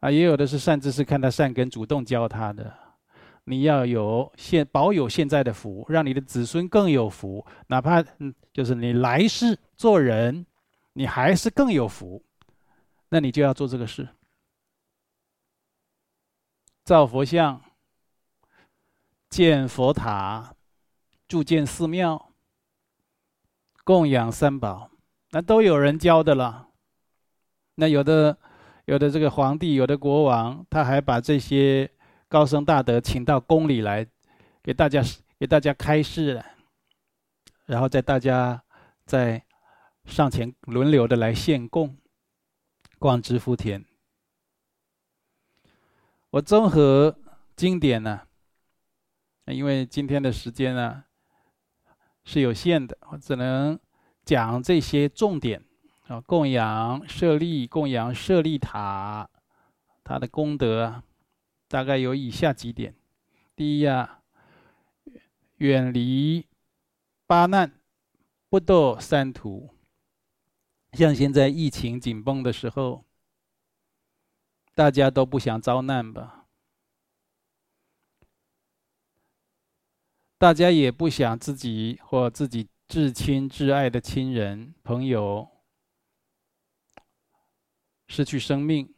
[0.00, 2.74] 啊，也有的是善知识看他善根，主动教他的。
[3.44, 10.46] 你要有现保有现在的福，让你的子孙更有福，哪怕嗯，就是你来世做人，
[10.94, 12.22] 你还是更有福，
[13.08, 14.08] 那你就要做这个事，
[16.84, 17.60] 造佛像、
[19.30, 20.54] 建佛塔、
[21.26, 22.32] 筑建寺庙、
[23.84, 24.90] 供养三宝，
[25.30, 26.68] 那都有人教的了。
[27.74, 28.36] 那有的
[28.86, 31.90] 有的这个皇帝，有的国王，他还把这些
[32.28, 34.06] 高僧大德请到宫里来，
[34.62, 35.02] 给大家
[35.38, 36.42] 给大家开示，
[37.66, 38.62] 然后在大家
[39.04, 39.44] 在
[40.04, 41.96] 上前轮流的来献供，
[42.98, 43.84] 广植福田。
[46.30, 47.16] 我综合
[47.54, 48.27] 经典呢，
[49.52, 51.04] 因为今天的时间呢
[52.24, 53.78] 是有限的，我只能
[54.24, 55.64] 讲这些重点
[56.06, 56.20] 啊。
[56.20, 59.28] 供养舍利，供养舍利塔，
[60.04, 61.02] 它的功德
[61.66, 62.94] 大概有以下几点：
[63.56, 64.20] 第一啊，
[65.56, 66.46] 远离
[67.26, 67.72] 八难，
[68.48, 69.70] 不堕三途。
[70.92, 73.04] 像现在疫情紧绷的时候。
[74.74, 76.37] 大家都不想遭难吧？
[80.38, 85.48] 大家也不想自己或自己至亲至爱的亲人朋友
[88.06, 88.94] 失去生命，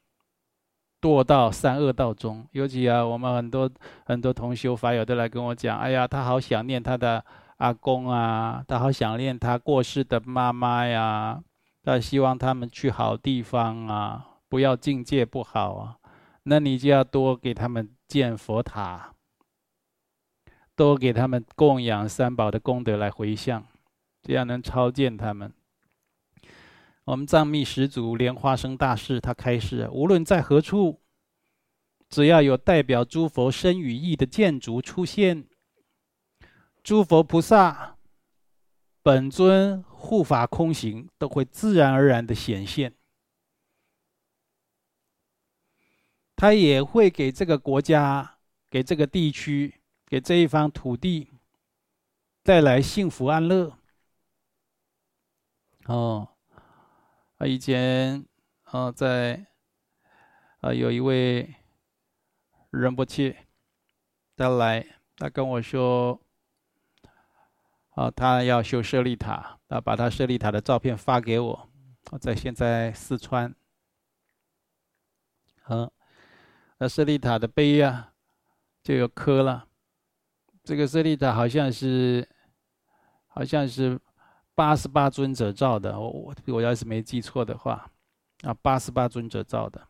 [1.01, 2.47] 堕到三恶道中。
[2.53, 3.71] 尤其啊，我们很多
[4.05, 7.25] 很多同修法友都来跟我讲：“哎呀，他好想念他的
[7.57, 11.43] 阿公啊，他好想念他过世的妈妈呀，
[11.83, 15.97] 他希望他们去好地方啊。”不要境界不好啊，
[16.43, 19.15] 那你就要多给他们建佛塔，
[20.81, 23.67] 多给他们供养三宝的功德来回向，
[24.23, 25.53] 这样能超荐他们。
[27.05, 30.99] 我们藏密始祖莲花生大士他开示：无论在何处，
[32.09, 35.47] 只要有代表诸佛身语意的建筑出现，
[36.83, 37.99] 诸佛菩萨
[39.03, 42.95] 本尊护法空行都会自然而然的显现。
[46.37, 48.39] 他也会给这个国家、
[48.71, 49.80] 给这个地区、
[50.11, 51.31] 给这一方土地
[52.43, 53.79] 带来幸福安乐。
[55.85, 56.29] 哦，
[57.39, 58.27] 啊，以前
[58.65, 59.47] 啊，在
[60.63, 61.55] 啊，有一位
[62.71, 63.47] 仁波切，
[64.37, 64.85] 他来，
[65.17, 66.21] 他跟我说，
[67.91, 71.71] 啊，他要修舍利塔，他把他舍利塔的照片发给我。
[72.11, 73.55] 我在现在四川，
[75.69, 75.89] 嗯。
[76.79, 78.13] 那舍利塔的碑呀、啊，
[78.83, 79.69] 就有刻了。
[80.71, 82.25] 这个舍利塔好像是，
[83.27, 83.99] 好像是
[84.55, 85.99] 八十八尊者造的。
[85.99, 87.91] 我我我要是没记错的话，
[88.43, 89.81] 啊，八十八尊者造的。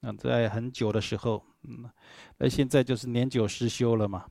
[0.00, 1.84] 啊，在很久的时候，嗯，
[2.38, 4.24] 那现在就是年久失修了嘛。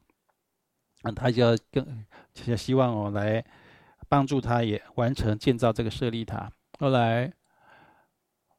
[1.04, 3.46] 啊，他就要更就希望我来
[4.10, 6.52] 帮助他，也完成建造这个舍利塔。
[6.80, 7.32] 后来，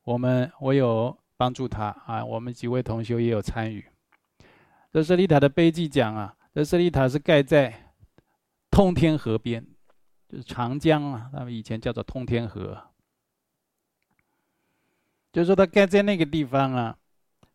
[0.04, 1.18] 我们我有。
[1.36, 2.24] 帮助他啊！
[2.24, 3.84] 我们几位同修也有参与。
[4.92, 7.92] 这舍利塔的碑记讲啊，这舍利塔是盖在
[8.70, 9.66] 通天河边，
[10.28, 12.80] 就是长江啊，他们以前叫做通天河。
[15.32, 16.96] 就是说，它盖在那个地方啊，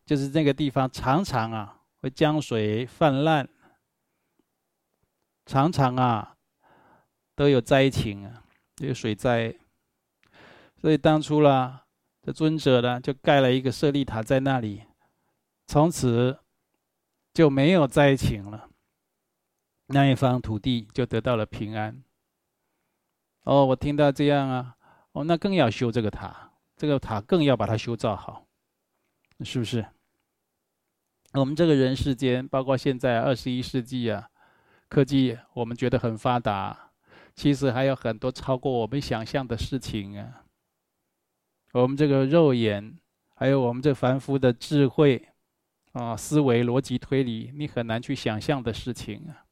[0.04, 3.48] 就是那个地方常常啊会江水泛滥，
[5.46, 6.36] 常常啊
[7.34, 8.44] 都有灾情啊，
[8.82, 9.54] 有水灾。
[10.76, 11.86] 所以当初啦。
[12.22, 14.82] 这尊者呢，就盖了一个舍利塔在那里，
[15.66, 16.38] 从此
[17.32, 18.69] 就没有灾情了。
[19.92, 22.02] 那一方土地就得到了平安。
[23.42, 24.76] 哦，我听到这样啊，
[25.12, 28.46] 哦，那更要修这个塔，这个塔更要把它修造好，
[29.40, 29.84] 是不是？
[31.32, 34.28] 我们这个人世间，包括现在二十一世纪啊，
[34.88, 36.92] 科技我们觉得很发达，
[37.34, 40.44] 其实还有很多超过我们想象的事情啊。
[41.72, 42.96] 我们这个肉眼，
[43.34, 45.28] 还有我们这凡夫的智慧，
[45.92, 49.49] 啊，思维、逻辑、推理，你很难去想象的事情啊。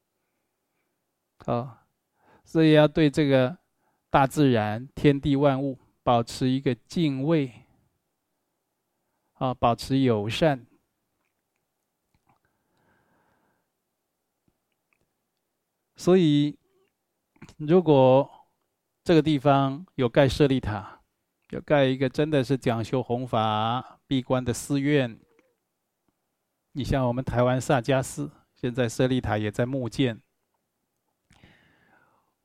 [1.44, 1.86] 好，
[2.44, 3.56] 所以要对这个
[4.10, 7.52] 大自然、天地万物保持一个敬畏，
[9.34, 10.66] 啊，保持友善。
[15.96, 16.56] 所以，
[17.56, 18.30] 如果
[19.02, 21.00] 这个地方有盖舍利塔，
[21.50, 25.18] 要盖一个真的是讲修弘法、闭关的寺院。
[26.72, 30.20] 你像我们台湾萨迦寺，现在舍利塔也在募建。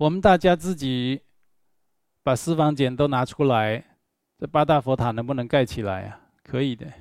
[0.03, 1.21] 我们大家自己
[2.23, 3.81] 把私房钱都拿出来，
[4.37, 6.19] 这八大佛塔能不能盖起来啊？
[6.43, 6.91] 可以的。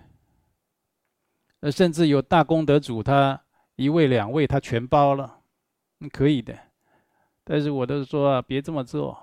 [1.59, 3.43] 呃，甚至有大功德主，他
[3.75, 5.41] 一位两位他全包了，
[6.13, 6.57] 可以的。
[7.43, 9.19] 但是我都说啊，别这么做，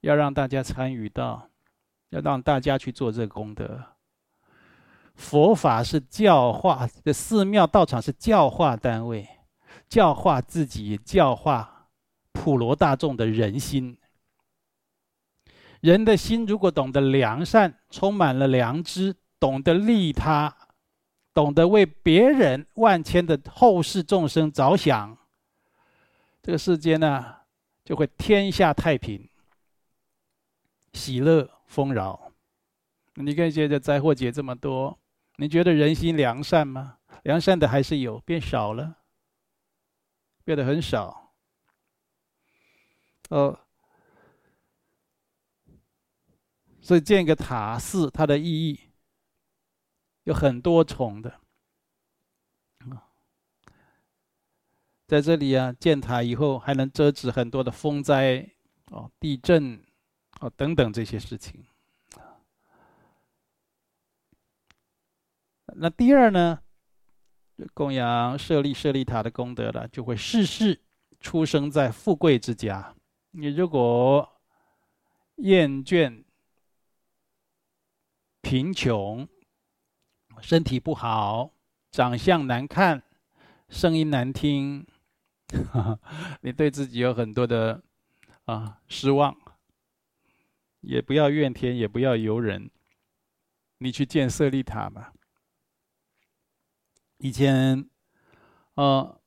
[0.00, 1.50] 要让大家参与到。
[2.08, 3.82] 要让大家去做这个功德。
[5.14, 9.28] 佛法是教化，这寺庙道场是教化单位，
[9.90, 11.81] 教化自己，教化
[12.32, 13.96] 普罗大众的人心。
[15.80, 20.56] 人的心如果懂得良善，充满了良知，懂得利他，
[21.34, 25.18] 懂得为别人万千的后世众生着想，
[26.40, 27.36] 这个世间呢，
[27.84, 29.28] 就会天下太平，
[30.92, 32.30] 喜乐丰饶。
[33.14, 34.96] 你看现在灾祸劫这么多，
[35.36, 36.98] 你觉得人心良善吗？
[37.24, 38.98] 良善的还是有，变少了，
[40.44, 41.21] 变得很少。
[43.32, 43.58] 呃，
[46.82, 48.78] 所以建一个塔寺，它的意义
[50.24, 51.40] 有很多重的。
[55.06, 58.46] 在这里啊，建塔以后还能遮止很多的风灾、
[58.90, 59.82] 哦地震、
[60.40, 61.64] 哦等等这些事情。
[65.74, 66.60] 那第二呢，
[67.72, 70.82] 供养舍利舍利塔的功德了，就会世世
[71.18, 72.94] 出生在富贵之家。
[73.34, 74.40] 你如果
[75.36, 76.24] 厌倦
[78.42, 79.26] 贫穷、
[80.42, 81.54] 身体不好、
[81.90, 83.02] 长相难看、
[83.70, 84.86] 声音难听。
[86.42, 87.82] 你对自己有很多的
[88.44, 89.34] 啊失望，
[90.80, 92.70] 也不要怨天，也不要尤人，
[93.78, 95.12] 你去建舍利塔吧。
[97.18, 97.88] 以前，
[98.74, 99.20] 呃，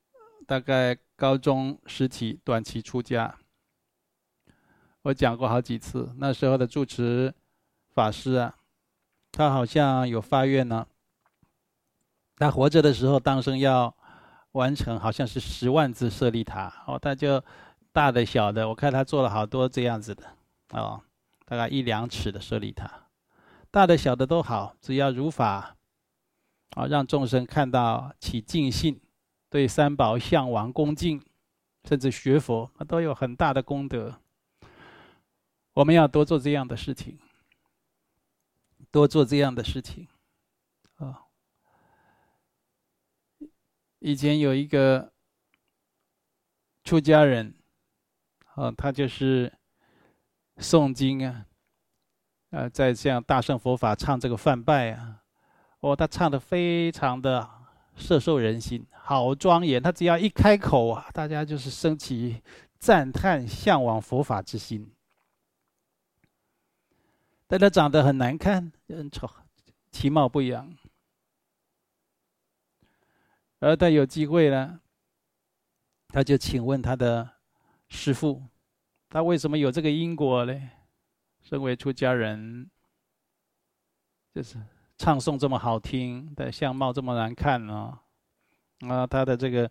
[0.45, 3.39] 大概高中时期短期出家，
[5.05, 6.13] 我讲过好几次。
[6.17, 7.33] 那时候的住持
[7.93, 8.55] 法师啊，
[9.31, 10.85] 他好像有发愿呢。
[12.37, 13.95] 他活着的时候，当生要。
[14.55, 17.43] 完成好像是十万字舍利塔哦，他就
[17.91, 20.23] 大的小的，我看他做了好多这样子的
[20.69, 21.01] 哦，
[21.43, 22.89] 大概一两尺的舍利塔，
[23.69, 25.75] 大的小的都好，只要如法
[26.77, 28.97] 啊，让众生看到起敬信，
[29.49, 31.21] 对三宝向往恭敬，
[31.83, 34.21] 甚至学佛，都有很大的功德。
[35.75, 37.19] 我们要多做这样的事情，
[38.89, 40.07] 多做这样的事情。
[40.95, 41.21] 啊
[43.99, 45.11] 以前有一个
[46.83, 47.53] 出家人，
[48.53, 49.51] 啊，他就是
[50.57, 51.45] 诵经啊，
[52.51, 55.23] 呃，在这样大圣佛法唱这个梵拜啊，
[55.79, 57.49] 哦，他唱的非常的
[57.95, 59.81] 摄受人心，好庄严。
[59.81, 62.41] 他只要一开口啊，大家就是升起
[62.77, 64.94] 赞叹、向往佛法之心。
[67.47, 69.29] 但他长得很难看，很丑，
[69.91, 70.75] 其貌不扬。
[73.59, 74.79] 而他有机会呢，
[76.09, 77.29] 他就请问他的
[77.87, 78.43] 师父，
[79.09, 80.69] 他为什么有这个因果呢？
[81.41, 82.69] 身为出家人，
[84.33, 84.57] 就是
[84.97, 87.99] 唱诵这么好听，但相貌这么难看呢？
[88.81, 89.69] 啊，他的这个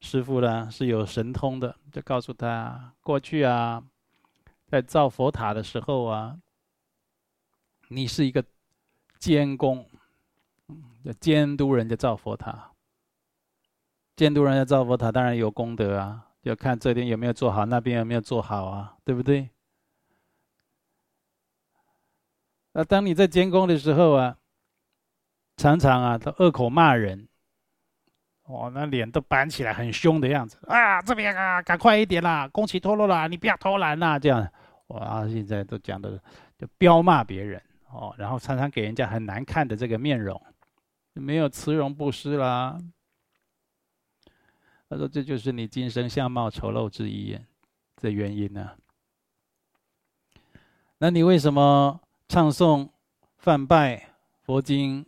[0.00, 3.82] 师父呢是有神通的，就告诉他，过去啊，
[4.66, 6.38] 在造佛塔的时候啊，
[7.88, 8.44] 你是一个
[9.18, 9.86] 监工，
[11.04, 12.72] 要监督人家造佛塔。
[14.16, 16.26] 监督人家造佛塔，当然有功德啊！
[16.42, 19.50] 要看这边有没有做好，那边有没有做好啊，对不对？
[22.72, 24.38] 那当你在监工的时候啊，
[25.56, 27.28] 常常啊都恶口骂人，
[28.48, 31.02] 哇，那脸都板起来，很凶的样子啊！
[31.02, 34.18] 这边啊，赶快一点啦，工期拖落了，你不要偷懒啦！
[34.18, 34.46] 这样，
[34.86, 36.22] 哇，现在都讲的
[36.56, 40.40] 就彪骂别人哦，然后常常给人家很难看的这个面容，
[41.14, 42.78] 没有慈容布施啦。
[44.88, 47.36] 他说：“这就是你今生相貌丑陋之一
[47.96, 48.70] 的原因呢、
[50.98, 52.88] 那你为什么唱诵
[53.36, 54.10] 梵拜
[54.42, 55.04] 佛经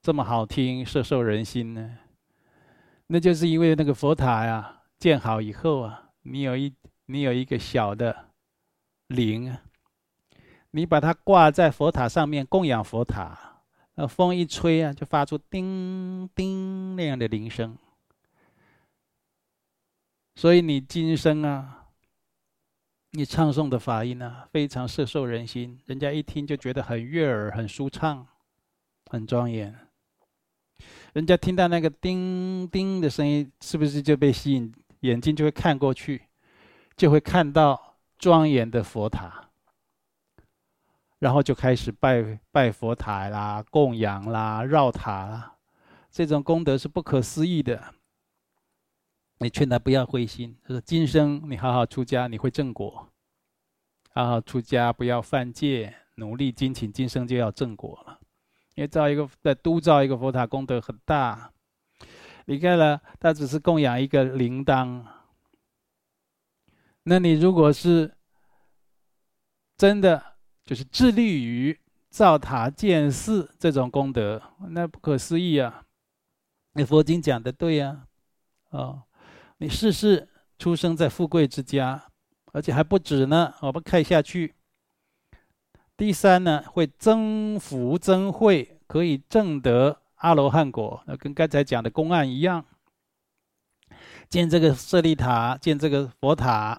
[0.00, 1.98] 这么好听，摄受人心呢？
[3.08, 6.74] 那就是因为那个佛塔呀建好以后啊，你有一
[7.06, 8.30] 你有一个小的
[9.08, 9.62] 灵啊，
[10.78, 13.62] 你把它挂在佛塔上面供养佛塔，
[13.96, 17.76] 那风一吹啊，就发出叮叮那样的铃声。”
[20.36, 21.86] 所以你今生啊，
[23.10, 28.24] 你唱诵的法音啊，非常摄受人心，人家一听就觉得很悦耳、很舒畅、
[29.10, 29.76] 很庄严。
[31.14, 34.72] 人家听到那个叮叮的声音，是不是就被吸引？
[35.00, 36.22] 眼睛就会看过去，
[36.96, 39.47] 就会看到庄严的佛塔，
[41.18, 45.56] 然后就开始拜拜佛塔啦、供养啦、绕塔啦，
[46.10, 47.94] 这种功德是不可思议的。
[49.40, 53.08] 你劝他不要灰心，他说：“今生你好好出家，你会正果。
[54.10, 58.18] 好好出家，不要犯戒，努力精勤，今生就要正果了。
[58.74, 61.52] 因为造一个在都造一个佛塔，功德很大。
[62.46, 65.04] 你看了，他只是供养一个铃铛。
[67.04, 68.16] 那你如果是
[69.76, 70.37] 真的，
[70.68, 75.82] 就是致力于造塔建寺这种功德，那不可思议啊！
[76.74, 78.04] 那佛经讲的对呀，
[78.68, 79.02] 啊，哦，
[79.56, 82.04] 你世世出生在富贵之家，
[82.52, 83.54] 而且还不止呢。
[83.62, 84.54] 我们看下去，
[85.96, 92.62] 第三呢，会增福增慧，可以证得阿罗汉果，那跟刚才讲的公案一样。
[94.28, 96.78] 建这个舍利塔，建这个佛塔，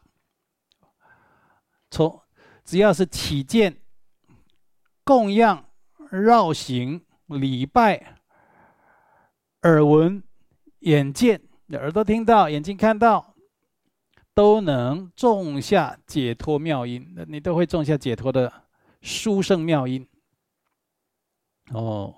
[1.89, 2.21] 从
[2.69, 3.77] 只要是起见、
[5.03, 5.65] 供养、
[6.11, 8.19] 绕行、礼拜、
[9.63, 10.21] 耳闻、
[10.81, 13.33] 眼见，耳朵听到，眼睛看到，
[14.35, 18.53] 都能种下解脱妙因，你都会种下解脱的
[19.01, 20.07] 殊胜妙因。
[21.71, 22.13] 哦，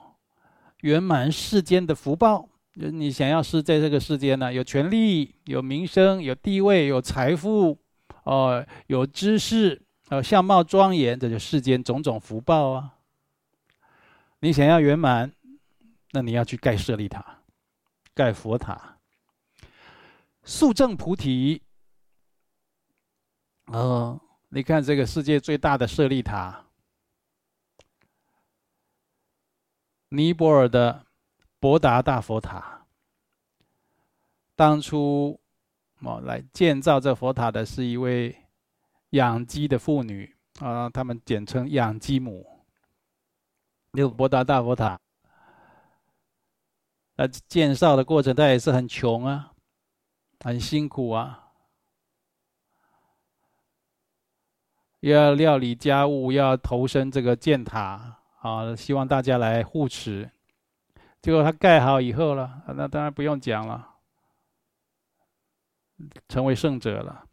[0.82, 2.50] 圆满世间的福报。
[2.74, 7.80] 你想要是在这个世间呢，有权利、有名声、有地位、有财富，
[8.26, 9.82] 哦，有知识，
[10.12, 12.98] 呃，相貌庄严，这就世间种种福报啊。
[14.40, 15.32] 你想要圆满，
[16.12, 17.40] 那你要去盖舍利塔，
[18.14, 18.98] 盖佛塔，
[20.44, 21.62] 速证菩提。
[23.68, 26.66] 哦，你看这个世界最大的舍利塔，
[30.10, 31.06] 尼泊尔的。
[31.62, 32.88] 博达大佛塔，
[34.56, 35.40] 当初
[36.00, 38.36] 哦来建造这佛塔的是一位
[39.12, 42.46] 养鸡的妇女啊，他们简称养鸡母。
[43.92, 44.98] 那个博达大佛塔，
[47.16, 49.52] 那建造的过程，他也是很穷啊，
[50.40, 51.52] 很辛苦啊，
[55.02, 60.32] 要料理家务，要投身这个建塔啊，希望大家来护持。
[61.22, 63.96] 结果他盖好以后了，那当然不用讲了，
[66.30, 67.26] 成为圣者了，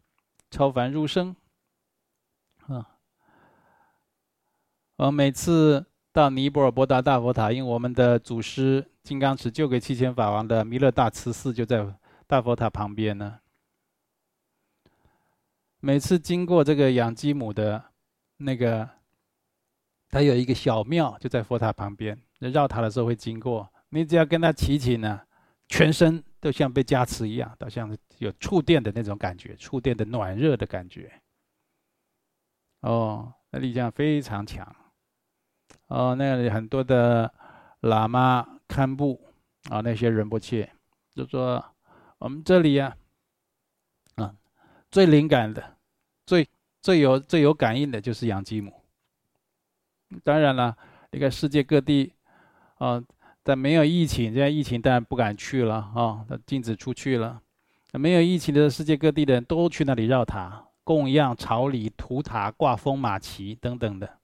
[0.51, 1.33] 超凡入圣。
[2.69, 2.87] 啊，
[4.97, 11.83] 我每次到尼泊尔博达大佛塔，因为我们的祖师金刚持救给七千法王的弥勒大慈寺就在
[12.27, 13.39] 大佛塔旁边呢。
[15.79, 17.83] 每次经过这个养鸡母的
[18.37, 18.87] 那个，
[20.09, 23.67] 他有一个小庙，就在佛塔旁边，绕塔的时候会经过。
[23.89, 25.19] 你只要跟他祈请呢，
[25.69, 31.11] 全身都像被加持一样，都像有触电的那种感觉，触电的暖热的感觉。
[32.81, 34.75] 哦，那力量非常强。
[35.87, 37.33] 哦，那里很多的
[37.81, 39.33] 喇嘛堪布
[39.69, 40.71] 啊，那些人不切，
[41.15, 41.63] 就说
[42.17, 42.95] 我们这里呀，
[44.15, 44.33] 啊，
[44.91, 45.77] 最灵感的、
[46.25, 46.47] 最
[46.81, 48.83] 最有最有感应的就是养鸡母。
[50.23, 50.77] 当然了，
[51.11, 52.13] 你看世界各地，
[52.77, 53.03] 啊。
[53.41, 57.41] 在没有疫情，现在疫情当然不敢去了啊，那禁止出去了。
[57.93, 64.17] 没有疫情的世界各地的人都去那里绕塔、供养、朝礼、图塔、挂风马旗等等的。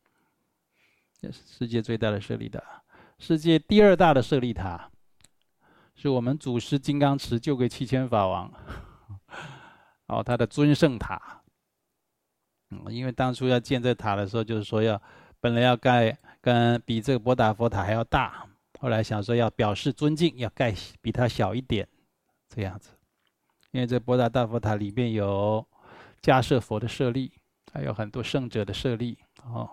[1.21, 2.59] 这是世界最大的舍利塔，
[3.19, 4.89] 世界第二大的舍利塔，
[5.93, 8.51] 是我们祖师金刚持救给七千法王，
[10.09, 11.43] 哦，他的尊圣塔。
[12.71, 14.99] 嗯，因为当初要建这塔的时候，就是说要
[15.39, 18.43] 本来要盖跟比这个博达佛塔还要大。
[18.79, 21.87] 后来想说要表示尊敬，要盖比它小一点，
[22.49, 22.89] 这样子，
[23.69, 25.63] 因为这博达大佛塔里面有
[26.25, 27.31] 迦叶佛的舍利，
[27.71, 29.69] 还有很多圣者的舍利哦，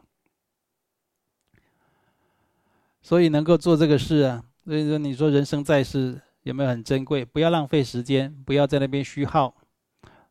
[3.01, 4.45] 所以能够做这个事啊。
[4.67, 7.25] 所以说，你说人生在世有没有很珍贵？
[7.25, 9.57] 不要浪费时间，不要在那边虚耗，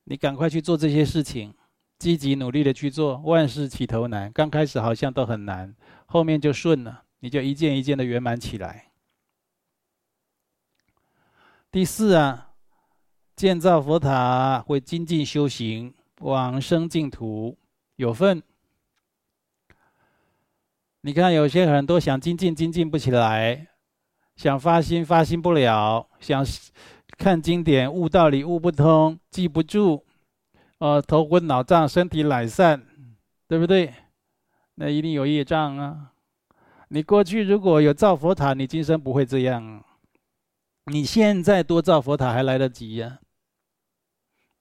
[0.04, 1.56] 你赶快去做这些事情，
[1.98, 3.18] 积极努力的去做。
[3.18, 7.04] 万事起头难，刚开始好像都很难，后面就顺了。
[7.22, 8.92] 你就一件一件的圆满起来。
[11.72, 12.52] 第四啊，
[13.36, 17.58] 建造佛塔会精进修行，往生净土
[17.96, 18.42] 有份。
[21.02, 23.68] 你看有些很多想精进，精进不起来；
[24.36, 26.46] 想发心，发心不了；想
[27.18, 30.06] 看经典，悟道理，悟不通，记不住，
[30.78, 32.86] 呃，头昏脑胀，身体懒散，
[33.48, 33.94] 对不对？
[34.76, 36.14] 那一定有业障啊。
[36.90, 39.84] 你过去如果有造佛塔，你今生不会这样。
[40.86, 43.20] 你现在多造佛塔还来得及呀、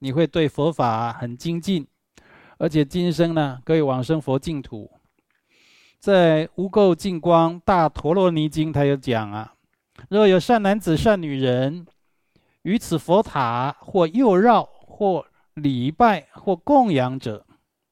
[0.03, 1.87] 你会对佛法很精进，
[2.57, 4.89] 而且今生呢可以往生佛净土。
[5.99, 9.53] 在《无垢净光大陀罗尼经》他有讲啊：
[10.09, 11.85] 若有善男子、善女人，
[12.63, 17.45] 于此佛塔或右绕、或礼拜、或供养者，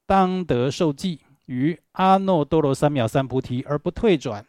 [0.07, 1.21] 当得受记。
[1.45, 4.45] 于阿耨多罗三藐三菩提而不退转，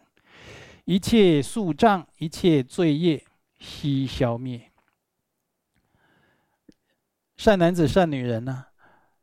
[0.85, 3.25] 一切宿障、一切罪业
[3.59, 4.70] 悉消灭。
[7.41, 8.67] 善男子、善女人呢、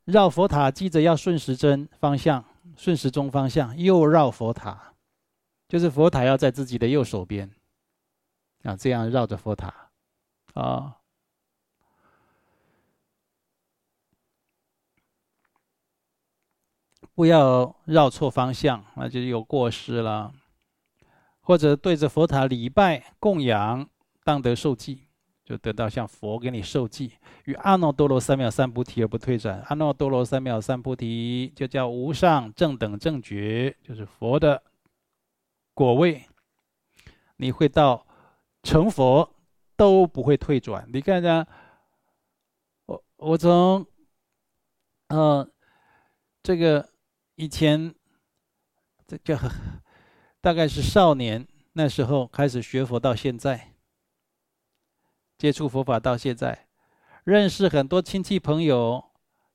[0.03, 2.43] 绕佛塔记着要顺时针方向，
[2.75, 4.95] 顺时钟方向，右绕佛塔，
[5.69, 7.47] 就是佛塔要在自己的右手边，
[8.63, 9.91] 啊，这样绕着佛塔，
[10.55, 10.97] 啊，
[17.13, 20.33] 不要绕错方向，那就有过失了。
[21.41, 23.87] 或者对着佛塔礼拜供养，
[24.23, 25.06] 当得受记，
[25.47, 27.13] 就得到像佛给你受记。
[27.45, 34.61] 与阿耨多罗三藐三菩提而不退转，阿耨多罗三藐三菩提就叫无上正等正觉，就是佛的
[35.73, 36.21] 果位。
[37.37, 38.05] 你会到
[38.63, 39.33] 成佛
[39.77, 40.85] 都不会退转。
[40.91, 41.47] 你看看，
[42.87, 43.85] 我我从，
[45.07, 45.49] 嗯、
[46.43, 46.89] 这个
[47.35, 47.95] 以前
[49.07, 49.39] 这个。
[50.39, 53.73] 大概是少年那时候开始学佛，到现在
[55.37, 56.67] 接触佛法到现在，
[57.23, 59.03] 认识很多亲戚朋友，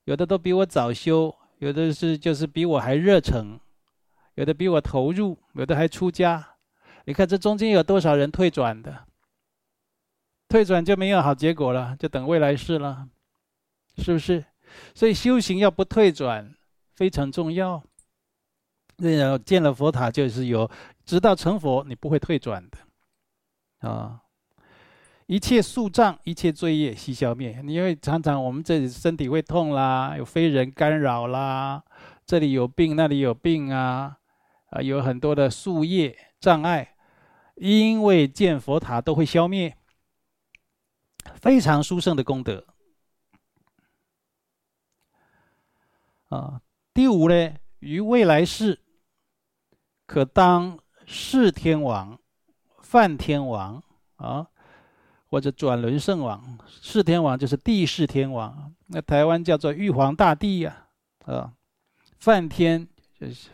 [0.05, 3.59] 有的都比我早修，有的是就是比我还热诚，
[4.35, 6.55] 有的比我投入，有的还出家。
[7.05, 9.05] 你看这中间有多少人退转的？
[10.47, 13.09] 退转就没有好结果了，就等未来世了，
[13.97, 14.45] 是不是？
[14.95, 16.55] 所以修行要不退转
[16.95, 17.83] 非常重要。
[18.97, 20.69] 那建了佛塔，就是有
[21.03, 24.22] 直到成佛，你不会退转的，啊！
[25.33, 27.59] 一切宿障，一切罪业悉消灭。
[27.65, 31.83] 因为常常我们这里身体会痛啦，有非人干扰啦，
[32.23, 34.19] 这里有病，那里有病啊，
[34.67, 36.93] 啊，有很多的宿业障碍，
[37.55, 39.75] 因为建佛塔都会消灭，
[41.33, 42.67] 非常殊胜的功德。
[46.29, 46.61] 啊，
[46.93, 48.79] 第五呢，于未来世。
[50.05, 50.77] 可当
[51.07, 52.19] 释天王、
[52.83, 53.81] 梵天王
[54.17, 54.47] 啊，
[55.33, 56.59] 或者转轮圣王。
[56.67, 60.85] 释天王就是帝释天王，那台湾叫做玉皇大帝呀，
[61.25, 61.51] 啊，
[62.19, 62.87] 梵天
[63.19, 63.49] 就是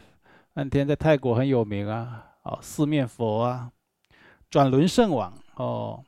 [0.53, 3.71] 梵天，在泰国很有名啊，哦，四面佛啊，
[4.49, 6.03] 转轮圣王哦。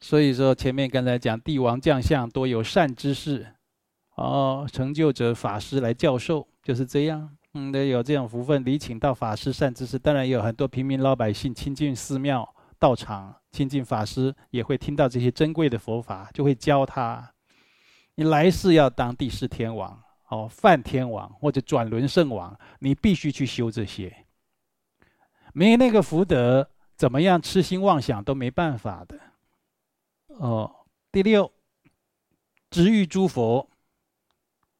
[0.00, 3.54] 所以说前面刚才讲帝王将相多有善知识。
[4.16, 7.37] 哦，成就者法师来教授就是这样。
[7.60, 17.34] 嗯，有这种福分，礼请到法师善知识，当然有很多平民老百姓亲近寺庙道场，亲近法师，也会听到这些珍贵的佛法，就会教他。
[18.14, 24.24] 你来世要当帝释天王、哦，梵天王或者转轮圣王，你必须去修这些。
[25.52, 29.18] 没那个福德，怎么样痴心妄想都没办法的。
[30.38, 31.50] 哦，第六，
[32.70, 33.68] 值遇诸佛。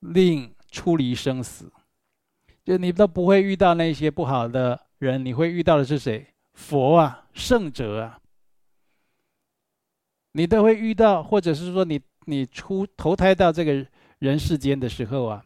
[0.01, 1.73] 令出离生死，
[2.69, 6.35] 就你都不会遇到那些不好的人，你会遇到的是谁？
[6.53, 8.21] 佛啊，圣者啊，
[10.33, 13.87] 你都会遇到，或者是说你你出投胎到这个
[14.19, 15.43] 人世间的时候啊，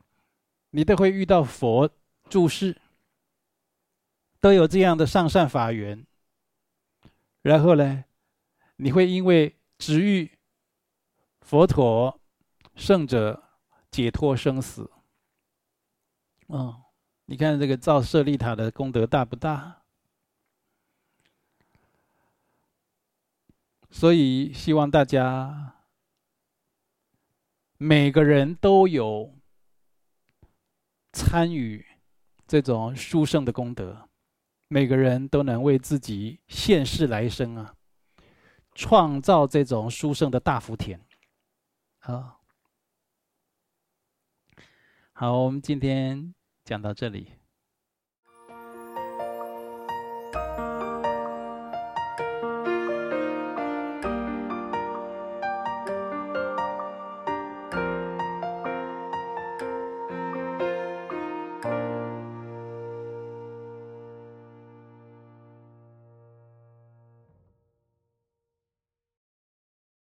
[0.70, 1.88] 你都会遇到佛
[2.28, 2.76] 注释，
[4.40, 6.04] 都有这样的上善法缘。
[7.42, 8.02] 然后呢，
[8.78, 10.28] 你会因为值遇
[11.42, 12.20] 佛陀、
[12.74, 13.40] 圣者。
[13.92, 14.90] 解脱生死，
[16.48, 16.81] 嗯，
[17.32, 19.84] 你看这个造舍利塔的功德大不大？
[23.90, 25.76] 所以希望大家
[27.78, 29.34] 每个人都有
[31.14, 31.86] 参与
[32.46, 34.10] 这种殊胜的功德，
[34.68, 37.74] 每个人都能为自己现世来生啊，
[38.74, 41.00] 创造这种殊胜的大福田，
[42.00, 42.36] 啊。
[45.14, 47.41] 好，我们今天讲到这里。